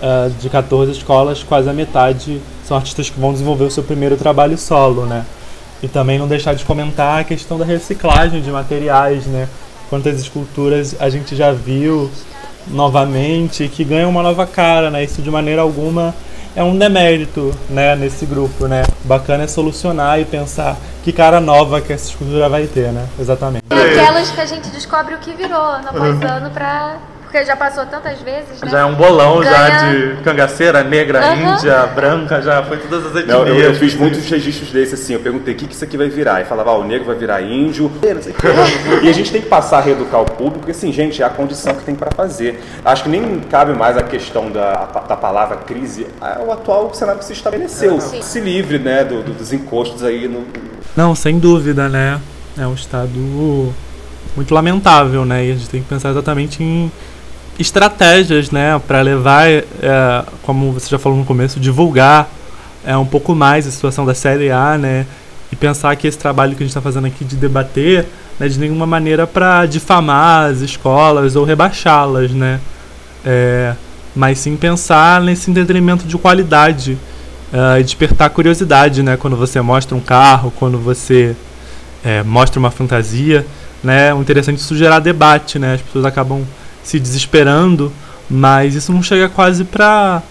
[0.03, 4.17] ah, de 14 escolas, quase a metade são artistas que vão desenvolver o seu primeiro
[4.17, 5.27] trabalho solo, né?
[5.83, 9.47] E também não deixar de comentar a questão da reciclagem de materiais, né?
[9.91, 12.11] Quantas esculturas a gente já viu
[12.67, 15.03] novamente que ganham uma nova cara, né?
[15.05, 16.15] Isso de maneira alguma
[16.55, 18.83] é um demérito, né, nesse grupo, né?
[19.05, 23.07] Bacana é solucionar e pensar que cara nova que essa escultura vai ter, né?
[23.19, 23.65] Exatamente.
[23.71, 26.97] E aquelas que a gente descobre o que virou ano após ano pra.
[27.31, 28.69] Porque já passou tantas vezes, né?
[28.69, 31.53] Já é um bolão já Ganha- de cangaceira, negra, Aham.
[31.55, 33.29] índia, branca, já foi todas as etnias.
[33.39, 35.13] Não, eu, eu fiz muitos registros desses assim.
[35.15, 36.41] Eu perguntei o que, que isso aqui vai virar.
[36.41, 37.89] E falava, ah, o negro vai virar índio.
[39.01, 41.31] e a gente tem que passar a reeducar o público, porque assim, gente, é a
[41.31, 42.61] condição que tem para fazer.
[42.85, 46.09] Acho que nem cabe mais a questão da, da palavra crise.
[46.21, 48.01] É o atual cenário que se estabeleceu.
[48.01, 48.23] Sim.
[48.23, 50.45] Se livre, né, do- do- dos encostos aí no,
[50.97, 52.21] Não, sem dúvida, né?
[52.59, 53.73] É um estado
[54.35, 55.45] muito lamentável, né?
[55.45, 56.91] E a gente tem que pensar exatamente em
[57.61, 59.65] estratégias, né, para levar, é,
[60.43, 62.29] como você já falou no começo, divulgar
[62.85, 65.07] é, um pouco mais a situação da Série A, né?
[65.53, 68.07] E pensar que esse trabalho que a gente está fazendo aqui de debater,
[68.39, 72.61] né, de nenhuma maneira para difamar as escolas ou rebaixá-las, né?
[73.25, 73.75] É,
[74.17, 76.97] mas sim pensar nesse entretenimento de qualidade
[77.79, 79.17] e despertar curiosidade, né?
[79.17, 81.35] Quando você mostra um carro, quando você
[82.05, 83.45] é, mostra uma fantasia,
[83.83, 84.15] né?
[84.15, 85.75] O interessante é isso gerar debate, né?
[85.75, 86.47] As pessoas acabam
[86.91, 87.93] se desesperando,
[88.29, 90.23] mas isso não chega quase pra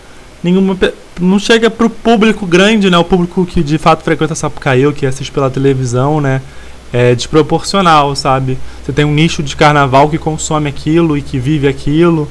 [0.43, 0.77] nenhuma
[1.19, 2.97] não chega pro público grande, né?
[2.97, 6.41] O público que de fato frequenta Sapucaí, ou que assiste pela televisão, né?
[6.91, 8.57] É desproporcional, sabe?
[8.83, 12.27] Você tem um nicho de carnaval que consome aquilo e que vive aquilo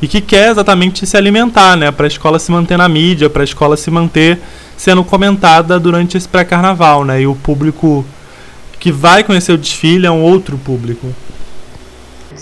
[0.00, 1.90] e que quer exatamente se alimentar, né?
[1.90, 4.38] Para a escola se manter na mídia, para a escola se manter
[4.76, 7.22] sendo comentada durante esse pré-carnaval, né?
[7.22, 8.04] E o público
[8.80, 11.06] que vai conhecer o desfile é um outro público.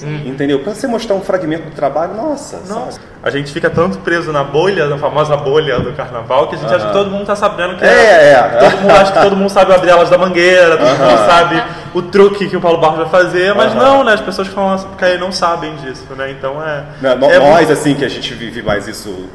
[0.06, 0.60] Entendeu?
[0.60, 2.58] Pra você mostrar um fragmento do trabalho, nossa.
[2.68, 3.04] Nossa, sabe?
[3.22, 6.74] a gente fica tanto preso na bolha, na famosa bolha do carnaval, que a gente
[6.74, 8.42] acha que todo mundo tá sabendo que É, é.
[8.58, 12.00] Todo mundo acha que todo mundo sabe abrir elas da mangueira, todo mundo sabe o
[12.02, 13.82] truque que o Paulo Barros vai fazer, mas Aham.
[13.82, 14.14] não, né?
[14.14, 16.30] As pessoas que falam assim, porque aí não sabem disso, né?
[16.30, 16.84] Então é.
[17.02, 19.28] No- é nós, muito- assim, que a gente vive mais isso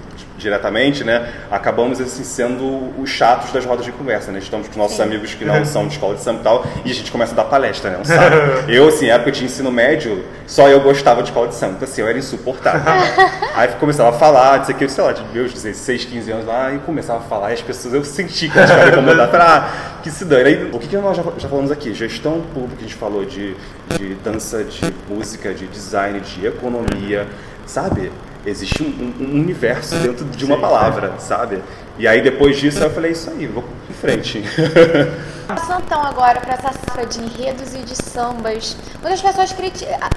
[0.46, 4.38] diretamente, né, acabamos assim sendo os chatos das rodas de conversa, né?
[4.38, 6.94] Estamos com nossos amigos que não são de escola de samba e tal, e a
[6.94, 7.98] gente começa a dar palestra, né?
[8.00, 8.36] Um saco.
[8.70, 12.02] Eu, assim, época de ensino médio, só eu gostava de escola de samba, então assim,
[12.02, 12.82] eu era insuportável.
[13.56, 16.80] Aí começava a falar, disso aqui, sei lá, de meus 16, 15 anos lá, e
[16.80, 19.70] começava a falar, e as pessoas, eu senti que elas ficaram incomodadas, ah,
[20.04, 20.50] que se dane.
[20.50, 21.94] Aí, o que, que nós já, já falamos aqui?
[21.94, 23.56] Gestão pública, a gente falou de,
[23.98, 27.28] de dança, de música, de design, de economia,
[27.66, 28.12] sabe?
[28.46, 31.62] Existe um, um- universo dentro de uma palavra, sabe?
[31.98, 34.44] E aí depois disso eu falei, isso aí, vou em frente.
[35.48, 39.54] Passando então agora para essa safra de enredos e de sambas, muitas pessoas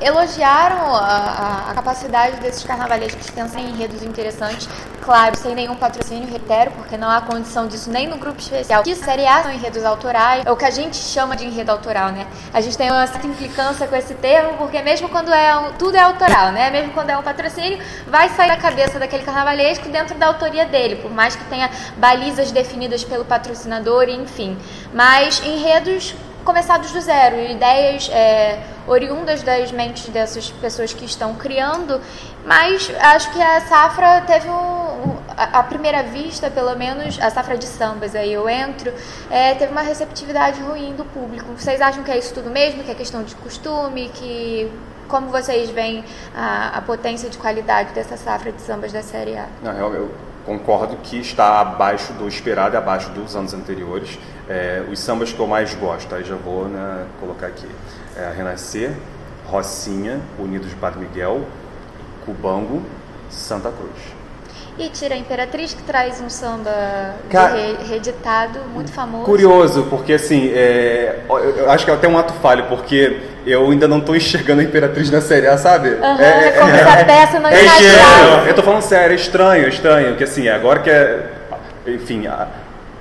[0.00, 4.68] elogiaram a, a- a capacidade desses carnavalescos pensar em enredos interessantes,
[5.08, 8.82] claro, sem nenhum patrocínio, reitero, porque não há condição disso nem no grupo especial.
[8.82, 12.10] Que série A são enredos autorais, é o que a gente chama de enredo autoral,
[12.12, 12.26] né?
[12.52, 15.96] A gente tem uma certa implicância com esse termo, porque mesmo quando é um, tudo
[15.96, 16.68] é autoral, né?
[16.70, 20.96] Mesmo quando é um patrocínio, vai sair da cabeça daquele carnavalesco dentro da autoria dele,
[20.96, 24.58] por mais que tenha balizas definidas pelo patrocinador, enfim.
[24.92, 32.00] Mas enredos começados do zero, ideias é, oriundas das mentes dessas pessoas que estão criando,
[32.48, 37.66] mas acho que a safra teve um, a, primeira vista, pelo menos, a safra de
[37.66, 38.90] sambas, aí eu entro,
[39.30, 41.46] é, teve uma receptividade ruim do público.
[41.54, 44.72] Vocês acham que é isso tudo mesmo, que é questão de costume, que
[45.08, 46.02] como vocês veem
[46.34, 49.46] a, a potência de qualidade dessa safra de sambas da Série A?
[49.62, 50.14] Não, eu, eu
[50.46, 54.18] concordo que está abaixo do esperado abaixo dos anos anteriores.
[54.48, 57.68] É, os sambas que eu mais gosto, aí já vou né, colocar aqui.
[58.16, 58.96] É, Renascer,
[59.46, 61.42] Rocinha, Unidos de Padre Miguel,
[62.32, 62.82] Cubango,
[63.30, 64.18] Santa Cruz.
[64.78, 66.70] E Tira a Imperatriz, que traz um samba
[67.30, 69.24] re- reeditado, muito famoso.
[69.24, 73.88] Curioso, porque assim, é, eu acho que é até um ato falho, porque eu ainda
[73.88, 75.88] não estou enxergando a Imperatriz na série A, sabe?
[76.00, 77.84] Aham, é como se a peça não É encaixasse.
[77.86, 78.46] estranho.
[78.46, 81.26] Eu tô falando sério, é estranho, é estranho, que assim, agora que é.
[81.86, 82.46] Enfim, a-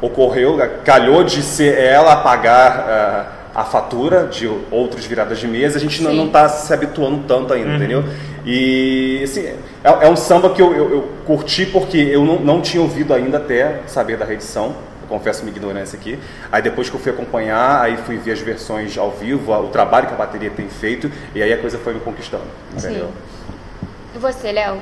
[0.01, 5.77] ocorreu, calhou de ser ela a pagar uh, a fatura de outros viradas de mesa,
[5.77, 6.15] a gente Sim.
[6.15, 7.75] não está se habituando tanto ainda, uhum.
[7.75, 8.03] entendeu?
[8.45, 12.61] E assim, é, é, um samba que eu, eu, eu curti porque eu não, não,
[12.61, 14.75] tinha ouvido ainda até saber da reedição.
[15.01, 16.19] Eu confesso minha ignorância aqui.
[16.51, 20.05] Aí depois que eu fui acompanhar, aí fui ver as versões ao vivo, o trabalho
[20.05, 22.45] que a bateria tem feito, e aí a coisa foi me conquistando.
[22.77, 23.07] Entendeu?
[23.07, 23.87] Sim.
[24.17, 24.77] E você, Léo?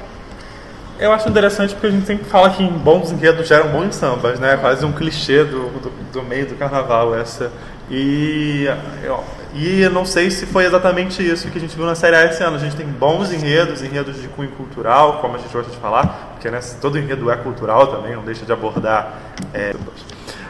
[1.00, 4.54] Eu acho interessante porque a gente sempre fala que bons enredos geram bons sambas, né?
[4.54, 7.52] É quase um clichê do, do, do meio do carnaval essa.
[7.90, 8.68] E
[9.04, 12.16] eu, e eu não sei se foi exatamente isso que a gente viu na Série
[12.16, 12.58] A esse ano.
[12.58, 16.32] A gente tem bons enredos, enredos de cunho cultural, como a gente gosta de falar,
[16.34, 19.14] porque né, todo enredo é cultural também, não deixa de abordar.
[19.54, 19.74] É,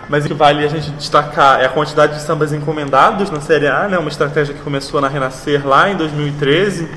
[0.08, 3.68] mas o que vale a gente destacar é a quantidade de sambas encomendados na Série
[3.68, 3.98] A, né?
[3.98, 6.88] uma estratégia que começou na Renascer lá em 2013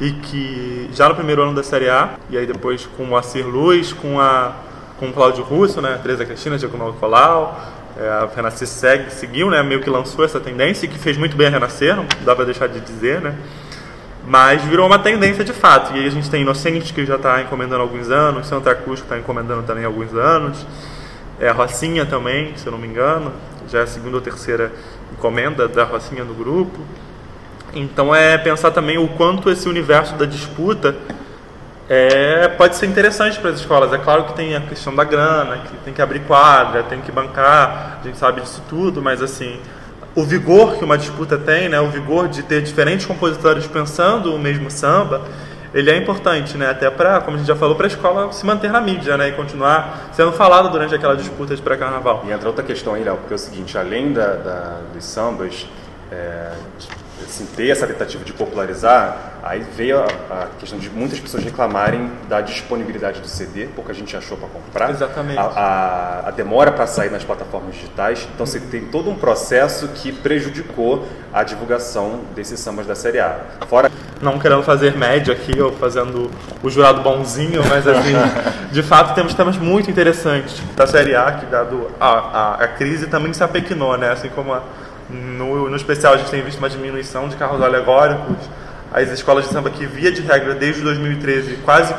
[0.00, 3.46] e que já no primeiro ano da Série A, e aí depois com o Acir
[3.46, 4.52] Luz, com, a,
[4.98, 7.60] com o Cláudio Russo, né, Teresa Cristina, Giacomo Colau,
[7.98, 11.46] é, a Renascer segue, seguiu, né, meio que lançou essa tendência, que fez muito bem
[11.46, 13.34] a Renascer, não dá para deixar de dizer, né,
[14.26, 15.94] mas virou uma tendência de fato.
[15.94, 19.00] E aí a gente tem Inocente, que já está encomendando há alguns anos, Santa Cruz,
[19.00, 20.66] que está encomendando também há alguns anos,
[21.40, 23.32] é, a Rocinha também, se eu não me engano,
[23.68, 24.70] já é a segunda ou terceira
[25.12, 26.78] encomenda da Rocinha no grupo.
[27.72, 30.94] Então é pensar também o quanto esse universo da disputa
[31.92, 33.92] é, pode ser interessante para as escolas.
[33.92, 37.10] É claro que tem a questão da grana, que tem que abrir quadra, tem que
[37.10, 39.58] bancar, a gente sabe disso tudo, mas assim,
[40.14, 44.38] o vigor que uma disputa tem, né, o vigor de ter diferentes compositores pensando o
[44.38, 45.22] mesmo samba,
[45.74, 48.46] ele é importante, né, até para, como a gente já falou, para a escola se
[48.46, 52.22] manter na mídia, né, e continuar sendo falado durante aquela disputa de pré-carnaval.
[52.24, 55.66] E entra outra questão aí, Léo, porque é o seguinte, além da, da dos sambas,
[56.12, 56.52] é,
[57.30, 62.10] assim, ter essa tentativa de popularizar, aí veio a, a, questão de muitas pessoas reclamarem
[62.28, 64.90] da disponibilidade do CD, pouca gente achou para comprar.
[64.90, 65.38] Exatamente.
[65.38, 68.28] A, a, a demora para sair nas plataformas digitais.
[68.34, 73.40] Então você tem todo um processo que prejudicou a divulgação desses sambas da Série A.
[73.66, 73.90] Fora
[74.20, 76.30] não querendo fazer média aqui ou fazendo
[76.62, 78.12] o jurado bonzinho, mas assim,
[78.70, 83.06] de fato temos temas muito interessantes da Série A, que dado a, a, a crise
[83.06, 84.10] também se apequinou, né?
[84.10, 84.62] Assim como a,
[85.12, 88.36] no, no especial, a gente tem visto uma diminuição de carros alegóricos.
[88.92, 91.94] As escolas de samba que, via de regra, desde 2013, quase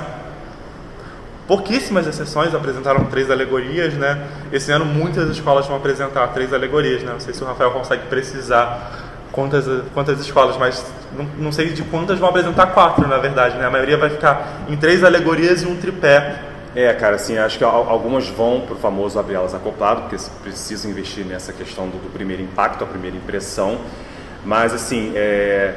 [1.47, 4.25] pouquíssimas exceções apresentaram três alegorias, né?
[4.51, 7.11] Esse ano muitas escolas vão apresentar três alegorias, né?
[7.13, 8.91] Não sei se o Rafael consegue precisar
[9.31, 10.85] quantas, quantas escolas, mas
[11.17, 13.65] não, não sei de quantas vão apresentar quatro, na verdade, né?
[13.65, 17.63] A maioria vai ficar em três alegorias e um tripé é, cara, assim, acho que
[17.63, 22.09] algumas vão para o famoso abrir elas acoplado, porque precisam investir nessa questão do, do,
[22.09, 23.77] primeiro impacto, a primeira impressão.
[24.45, 25.75] Mas, assim, é,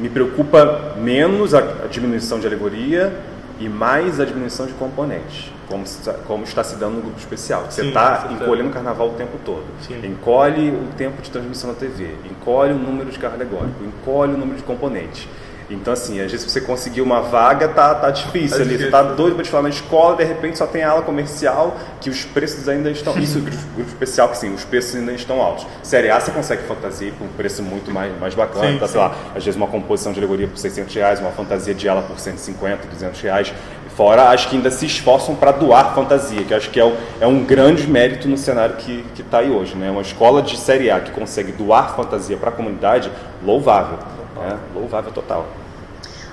[0.00, 3.16] me preocupa menos a, a, diminuição de alegoria
[3.60, 7.66] e mais a diminuição de componentes, como, se, como está se dando no grupo especial.
[7.70, 9.64] Você está encolhendo o carnaval o tempo todo.
[9.86, 10.04] Sim.
[10.04, 14.36] Encolhe o tempo de transmissão na TV, encolhe o número de carro alegórico, encolhe o
[14.36, 15.28] número de componentes.
[15.68, 18.70] Então, assim, às vezes você conseguir uma vaga, tá, tá difícil é ali.
[18.70, 18.86] Difícil.
[18.86, 21.76] Você tá doido para te falar na escola, de repente só tem a ala comercial,
[22.00, 23.16] que os preços ainda estão.
[23.18, 25.66] Isso, grupo, especial, que sim, os preços ainda estão altos.
[25.82, 28.72] Série A você consegue fantasia com um preço muito mais, mais bacana.
[28.72, 31.74] Sim, tá, sei lá, às vezes uma composição de alegoria por 600 reais, uma fantasia
[31.74, 33.52] de ala por 150, 200 reais.
[33.96, 37.26] Fora, acho que ainda se esforçam para doar fantasia, que acho que é um, é
[37.26, 39.74] um grande mérito no cenário que está aí hoje.
[39.74, 39.90] Né?
[39.90, 43.10] Uma escola de Série A que consegue doar fantasia para a comunidade,
[43.42, 43.98] louvável.
[44.36, 44.58] Né?
[44.74, 45.46] Louvável total.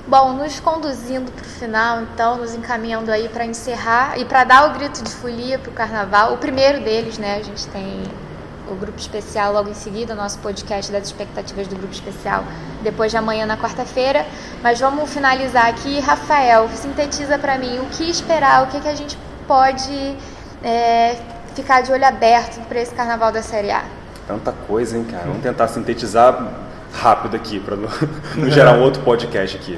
[0.06, 4.70] Bom, nos conduzindo para o final, então, nos encaminhando aí para encerrar e para dar
[4.70, 6.34] o grito de folia para o carnaval.
[6.34, 7.38] O primeiro deles, né?
[7.38, 8.04] A gente tem
[8.70, 12.44] o grupo especial logo em seguida, o nosso podcast das expectativas do grupo especial,
[12.82, 14.26] depois de amanhã na quarta-feira.
[14.62, 16.02] Mas vamos finalizar aqui.
[16.02, 20.18] Rafael, sintetiza para mim o que esperar, o que, que a gente pode
[20.62, 21.16] é,
[21.56, 23.86] ficar de olho aberto para esse carnaval da Série A.
[24.28, 25.24] Tanta coisa, hein, cara?
[25.28, 26.63] Vamos tentar sintetizar
[26.94, 27.90] rápido aqui, para não,
[28.38, 29.78] não, gerar um outro podcast aqui.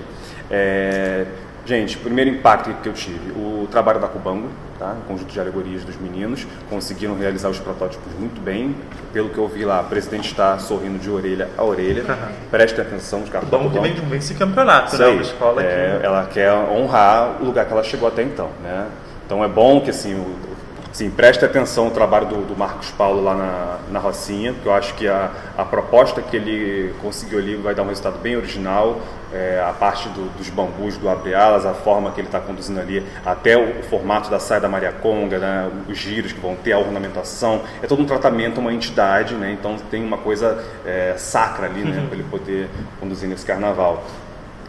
[0.51, 1.25] É,
[1.65, 4.95] gente, primeiro impacto que eu tive, o trabalho da Cubango, tá?
[5.03, 8.75] o conjunto de alegorias dos meninos, conseguiram realizar os protótipos muito bem.
[9.13, 12.03] Pelo que eu vi lá, o presidente está sorrindo de orelha a orelha.
[12.03, 12.33] Uhum.
[12.51, 15.07] Preste atenção de carro Cubango que vem de um vice-campeonato, né?
[15.07, 16.05] Uma escola é, que...
[16.05, 18.87] Ela quer honrar o lugar que ela chegou até então, né?
[19.25, 20.54] Então é bom que assim, o,
[20.95, 24.73] Sim, preste atenção ao trabalho do, do, Marcos Paulo lá na, na Rocinha, porque eu
[24.73, 29.01] acho que a, a proposta que ele conseguiu ali vai dar um resultado bem original.
[29.33, 33.05] É, a parte do, dos bambus, do abre-alas, a forma que ele está conduzindo ali,
[33.25, 36.71] até o, o, formato da saia da Maria Conga, né, os giros que vão ter,
[36.71, 37.63] a ornamentação.
[37.83, 41.97] É todo um tratamento, uma entidade, né, então tem uma coisa é, sacra ali né,
[41.99, 42.07] uhum.
[42.07, 42.69] para ele poder
[43.01, 44.01] conduzir nesse carnaval.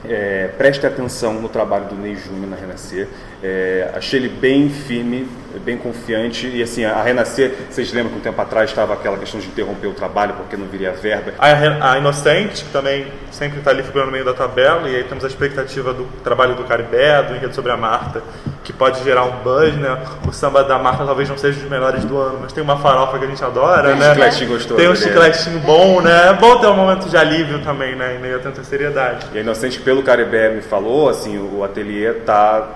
[0.08, 3.08] É, preste atenção no trabalho do Ney Júnior na Renascer.
[3.42, 6.46] É, achei ele bem firme bem confiante.
[6.46, 9.86] E assim, a Renascer, vocês lembram que um tempo atrás estava aquela questão de interromper
[9.86, 11.32] o trabalho porque não viria verba?
[11.38, 15.04] A, a Inocente, que também sempre está ali figurando no meio da tabela, e aí
[15.04, 18.22] temos a expectativa do trabalho do Caribé, do Enredo sobre a Marta,
[18.66, 19.96] que pode gerar um buzz, né?
[20.26, 23.16] O samba da Marta talvez não seja dos melhores do ano, mas tem uma farofa
[23.16, 24.10] que a gente adora, tem um né?
[24.10, 24.74] chicletinho gostoso.
[24.74, 26.30] Tem um chicletinho bom, né?
[26.30, 28.16] É bom ter um momento de alívio também, né?
[28.16, 29.28] Em meio a tanta seriedade.
[29.32, 32.66] E a Inocente, pelo Caribé, me falou, assim, o ateliê tá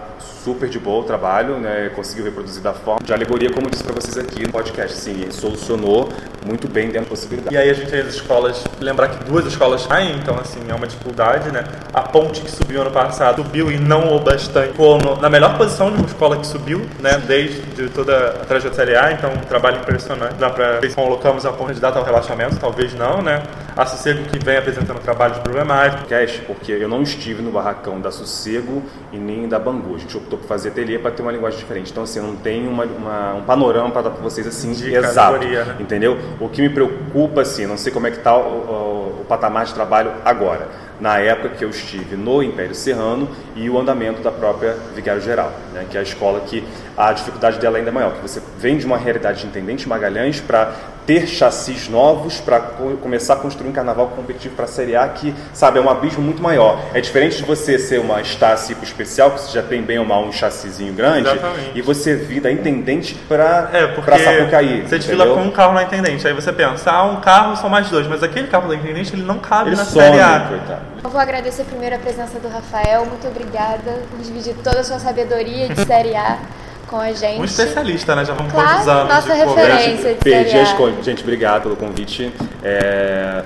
[0.44, 1.90] super de boa o trabalho, né?
[1.94, 4.96] Conseguiu reproduzir da forma de alegoria, como eu disse para vocês aqui no podcast.
[4.96, 6.08] Sim, solucionou
[6.46, 7.54] muito bem dentro da possibilidade.
[7.54, 10.74] E aí a gente tem as escolas, lembrar que duas escolas caem, então assim, é
[10.74, 11.64] uma dificuldade, né?
[11.92, 14.68] A ponte que subiu ano passado subiu e não o bastante.
[14.70, 17.18] Ficou na melhor posição de uma escola que subiu, né?
[17.26, 20.34] Desde de toda a trajetória A, então um trabalho impressionante.
[20.34, 23.42] Dá para ver se colocamos a ponte candidata ao relaxamento, talvez não, né?
[23.76, 26.08] A Sossego que vem apresentando trabalhos problemáticos.
[26.08, 28.82] Cash, porque eu não estive no barracão da Sossego
[29.12, 29.94] e nem da Bangu.
[29.94, 31.90] A gente optou por fazer ateliê para ter uma linguagem diferente.
[31.90, 34.94] Então, assim, eu não tenho uma, uma, um panorama para dar para vocês assim, de
[34.94, 35.38] exato.
[35.38, 35.76] Né?
[35.80, 36.18] Entendeu?
[36.38, 39.64] O que me preocupa, assim, não sei como é que está o, o, o patamar
[39.64, 44.30] de trabalho agora na época que eu estive no Império Serrano e o andamento da
[44.30, 46.62] própria Vigário Geral, né, que é a escola que
[46.96, 50.40] a dificuldade dela ainda é maior, que você vem de uma realidade de Intendente Magalhães
[50.40, 50.72] para
[51.06, 55.08] ter chassis novos, para co começar a construir um carnaval competitivo para a Série A,
[55.08, 56.78] que, sabe, é um abismo muito maior.
[56.94, 60.24] É diferente de você ser uma Estácio especial, que você já tem bem ou mal
[60.24, 61.70] um chassizinho grande, Exatamente.
[61.74, 64.82] e você vir da Intendente para é, Sapucaí.
[64.82, 67.88] Você desfila com um carro na Intendente, aí você pensa, ah, um carro são mais
[67.88, 70.46] dois, mas aquele carro da Intendente ele não cabe ele na some, Série A.
[70.48, 70.89] Coitado.
[71.02, 74.98] Eu vou agradecer primeiro a presença do Rafael, muito obrigada por dividir toda a sua
[74.98, 76.38] sabedoria de Série A
[76.86, 77.40] com a gente.
[77.40, 78.24] Um especialista, né?
[78.24, 80.74] Já vamos claro, quantos anos nossa de referência de Perdi A.
[80.74, 81.04] contas.
[81.04, 82.30] Gente, obrigado pelo convite.
[82.62, 83.42] É...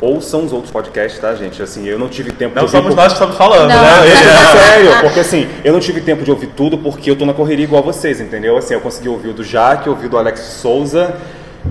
[0.00, 1.62] Ouçam os outros podcasts, tá, gente?
[1.62, 2.76] Assim, eu não tive tempo Não de ouvir...
[2.76, 3.82] somos nós que estamos falando, Não.
[3.82, 3.90] né?
[4.08, 7.34] É sério, porque assim, eu não tive tempo de ouvir tudo porque eu tô na
[7.34, 8.56] correria igual vocês, entendeu?
[8.56, 11.16] Assim, eu consegui ouvir o do Jaque, ouvi o do Alex Souza,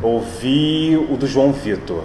[0.01, 2.03] ouvi o do João Vitor.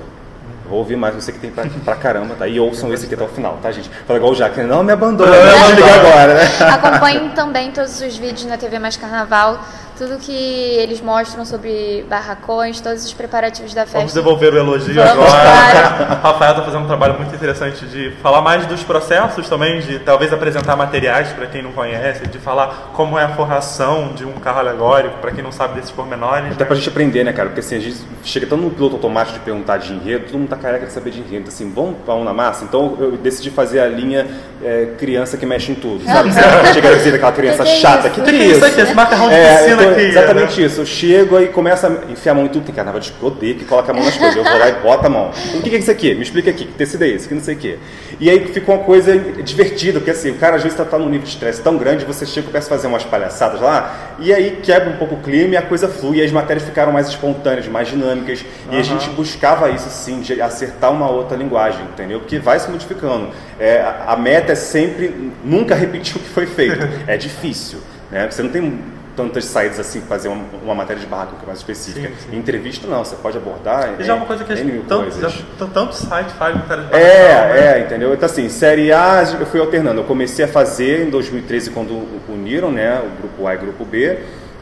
[0.69, 2.47] Vou ouvir mais você que tem pra, pra caramba, tá?
[2.47, 3.89] E ouçam esse aqui até o final, tá, gente?
[4.07, 5.95] Fala igual o Jaque, não me abandona, Não não abandona.
[5.95, 6.49] agora, né?
[6.75, 9.61] Acompanhem também todos os vídeos na TV Mais Carnaval,
[9.99, 14.21] tudo que eles mostram sobre barracões, todos os preparativos da Vamos festa.
[14.21, 16.19] devolver o elogio Vamos, agora.
[16.21, 19.99] O Rafael está fazendo um trabalho muito interessante de falar mais dos processos também, de
[19.99, 24.33] talvez apresentar materiais para quem não conhece, de falar como é a forração de um
[24.35, 26.53] carro alegórico, para quem não sabe desses pormenores.
[26.53, 27.49] Até pra gente aprender, né, cara?
[27.49, 30.49] Porque assim, a gente chega tão no piloto automático de perguntar de enredo, todo mundo
[30.49, 31.37] tá careca de saber de enredo.
[31.39, 32.63] Então, Assim, vamos pra um na massa?
[32.65, 34.27] Então eu decidi fazer a linha
[34.63, 36.31] é, criança que mexe em tudo, sabe?
[36.31, 38.51] Você chega a dizer aquela criança Que que é chata, que que é triste.
[38.57, 38.81] isso aqui?
[38.81, 40.03] Esse macarrão de É, piscina aqui.
[40.03, 40.67] exatamente né?
[40.67, 40.81] isso.
[40.81, 42.65] Eu chego aí começa a enfiar a mão em tudo.
[42.65, 44.37] Tem carnaval de odeio que coloca a mão nas coisas.
[44.37, 45.31] Eu vou lá e boto a mão.
[45.55, 46.15] O que é isso aqui?
[46.15, 46.65] Me explica aqui.
[46.67, 47.29] Que tecido é esse?
[47.29, 47.79] Que não sei o quê.
[48.21, 51.09] E aí fica uma coisa divertida, porque assim, o cara às vezes tá, tá num
[51.09, 54.33] nível de estresse tão grande, você chega e começa a fazer umas palhaçadas lá, e
[54.33, 57.09] aí quebra um pouco o clima e a coisa flui, e as matérias ficaram mais
[57.09, 62.21] espontâneas, mais dinâmicas, e a gente buscava isso sim, de acertar uma outra linguagem, entendeu?
[62.21, 63.29] Porque vai se modificando.
[63.59, 66.89] É, a, a meta é sempre nunca repetir o que foi feito.
[67.07, 67.79] É difícil,
[68.11, 68.29] né?
[68.31, 68.81] Você não tem
[69.19, 72.07] tantas saídas assim, fazer uma, uma matéria de barraco que é mais específica.
[72.09, 72.37] Sim, sim.
[72.37, 73.97] Em entrevista não, você pode abordar.
[73.99, 76.95] E já é uma coisa que a gente, tanto, já, tanto site faz matéria de
[76.95, 77.79] É, barracão, né?
[77.79, 78.15] é, entendeu?
[78.15, 80.01] Então assim, série A eu fui alternando.
[80.01, 83.85] Eu comecei a fazer em 2013 quando uniram, né, o grupo A e o grupo
[83.85, 84.19] B.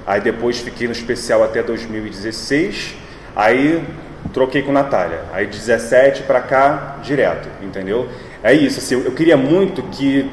[0.06, 2.94] Aí depois fiquei no especial até 2016.
[3.34, 3.84] Aí
[4.32, 5.20] troquei com Natália.
[5.34, 8.08] Aí 17 pra cá direto, entendeu?
[8.42, 10.30] É isso, assim, eu, eu queria muito que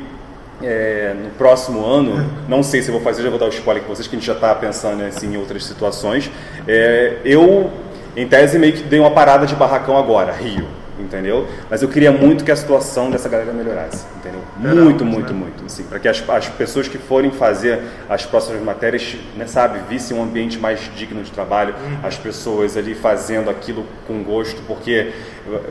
[0.63, 3.83] é, no próximo ano, não sei se eu vou fazer, já vou dar o spoiler
[3.83, 6.31] com vocês, que a gente já está pensando assim, em outras situações.
[6.67, 7.69] É, eu,
[8.15, 10.65] em tese, meio que dei uma parada de barracão agora, Rio,
[10.97, 11.47] entendeu?
[11.69, 14.41] Mas eu queria muito que a situação dessa galera melhorasse, entendeu?
[14.55, 15.39] Muito, Esperamos, muito, né?
[15.39, 19.79] muito, assim, para que as, as pessoas que forem fazer as próximas matérias, né, sabe,
[19.89, 25.11] vissem um ambiente mais digno de trabalho, as pessoas ali fazendo aquilo com gosto, porque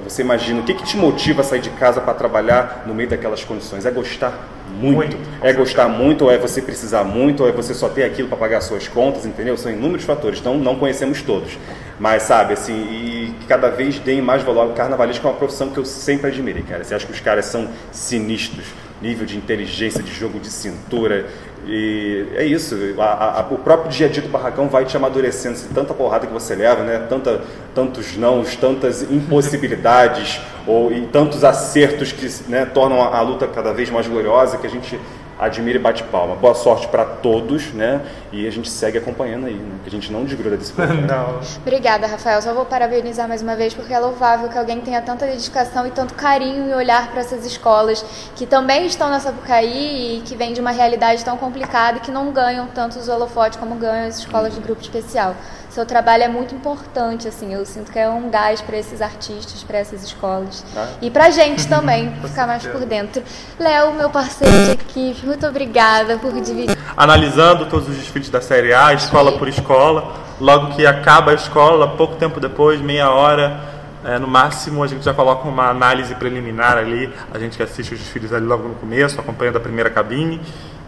[0.04, 3.08] você imagina, o que, que te motiva a sair de casa para trabalhar no meio
[3.08, 3.86] daquelas condições?
[3.86, 4.48] É gostar
[4.78, 4.96] muito.
[4.96, 8.28] Muito, É gostar muito, ou é você precisar muito, ou é você só ter aquilo
[8.28, 9.56] para pagar suas contas, entendeu?
[9.56, 11.58] São inúmeros fatores, então não conhecemos todos.
[11.98, 14.66] Mas, sabe, assim, e que cada vez deem mais valor.
[14.66, 16.84] O carnavalesco é uma profissão que eu sempre admirei, cara.
[16.84, 18.66] Você acha que os caras são sinistros,
[19.00, 21.26] nível de inteligência, de jogo de cintura.
[21.66, 25.56] E é isso, a- a- o próprio dia a dia do barracão vai te amadurecendo.
[25.56, 27.06] Se tanta porrada que você leva, né?
[27.08, 27.40] Tanta,
[27.74, 33.72] tantos nãos, tantas impossibilidades ou e tantos acertos que né, tornam a, a luta cada
[33.72, 34.98] vez mais gloriosa, que a gente
[35.42, 36.36] admira e bate palma.
[36.36, 38.00] Boa sorte para todos, né?
[38.30, 39.74] E a gente segue acompanhando aí, né?
[39.82, 40.94] Que a gente não desgruda desse povo.
[40.94, 41.06] Né?
[41.12, 41.40] Não.
[41.60, 42.40] Obrigada, Rafael.
[42.40, 45.90] Só vou parabenizar mais uma vez, porque é louvável que alguém tenha tanta dedicação e
[45.90, 48.04] tanto carinho e olhar para essas escolas
[48.36, 52.10] que também estão na Sapucaí e que vêm de uma realidade tão complicada e que
[52.10, 55.34] não ganham tanto os holofotes como ganham as escolas de grupo especial
[55.72, 59.64] seu trabalho é muito importante, assim, eu sinto que é um gás para esses artistas,
[59.64, 60.62] para essas escolas.
[60.76, 60.86] Ah.
[61.00, 63.22] E para a gente também, ficar mais por dentro.
[63.58, 66.76] Léo, meu parceiro de equipe, muito obrigada por dividir.
[66.94, 71.96] Analisando todos os desfiles da Série A, escola por escola, logo que acaba a escola,
[71.96, 73.58] pouco tempo depois, meia hora,
[74.04, 77.94] é, no máximo a gente já coloca uma análise preliminar ali, a gente que assiste
[77.94, 80.38] os desfiles ali logo no começo, acompanhando a primeira cabine.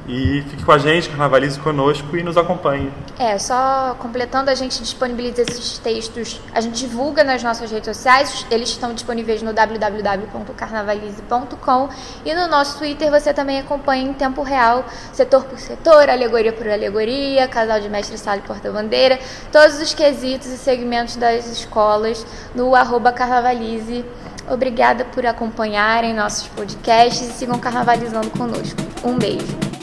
[0.07, 2.93] E fique com a gente, carnavalize conosco e nos acompanhe.
[3.19, 8.45] É, só completando, a gente disponibiliza esses textos, a gente divulga nas nossas redes sociais,
[8.51, 11.89] eles estão disponíveis no www.carnavalize.com
[12.25, 16.69] e no nosso Twitter você também acompanha em tempo real, setor por setor, alegoria por
[16.69, 19.19] alegoria, casal de mestre sala e porta-bandeira,
[19.51, 24.05] todos os quesitos e segmentos das escolas no arroba carnavalize.
[24.51, 28.83] Obrigada por acompanharem nossos podcasts e sigam carnavalizando conosco.
[29.03, 29.74] Um beijo.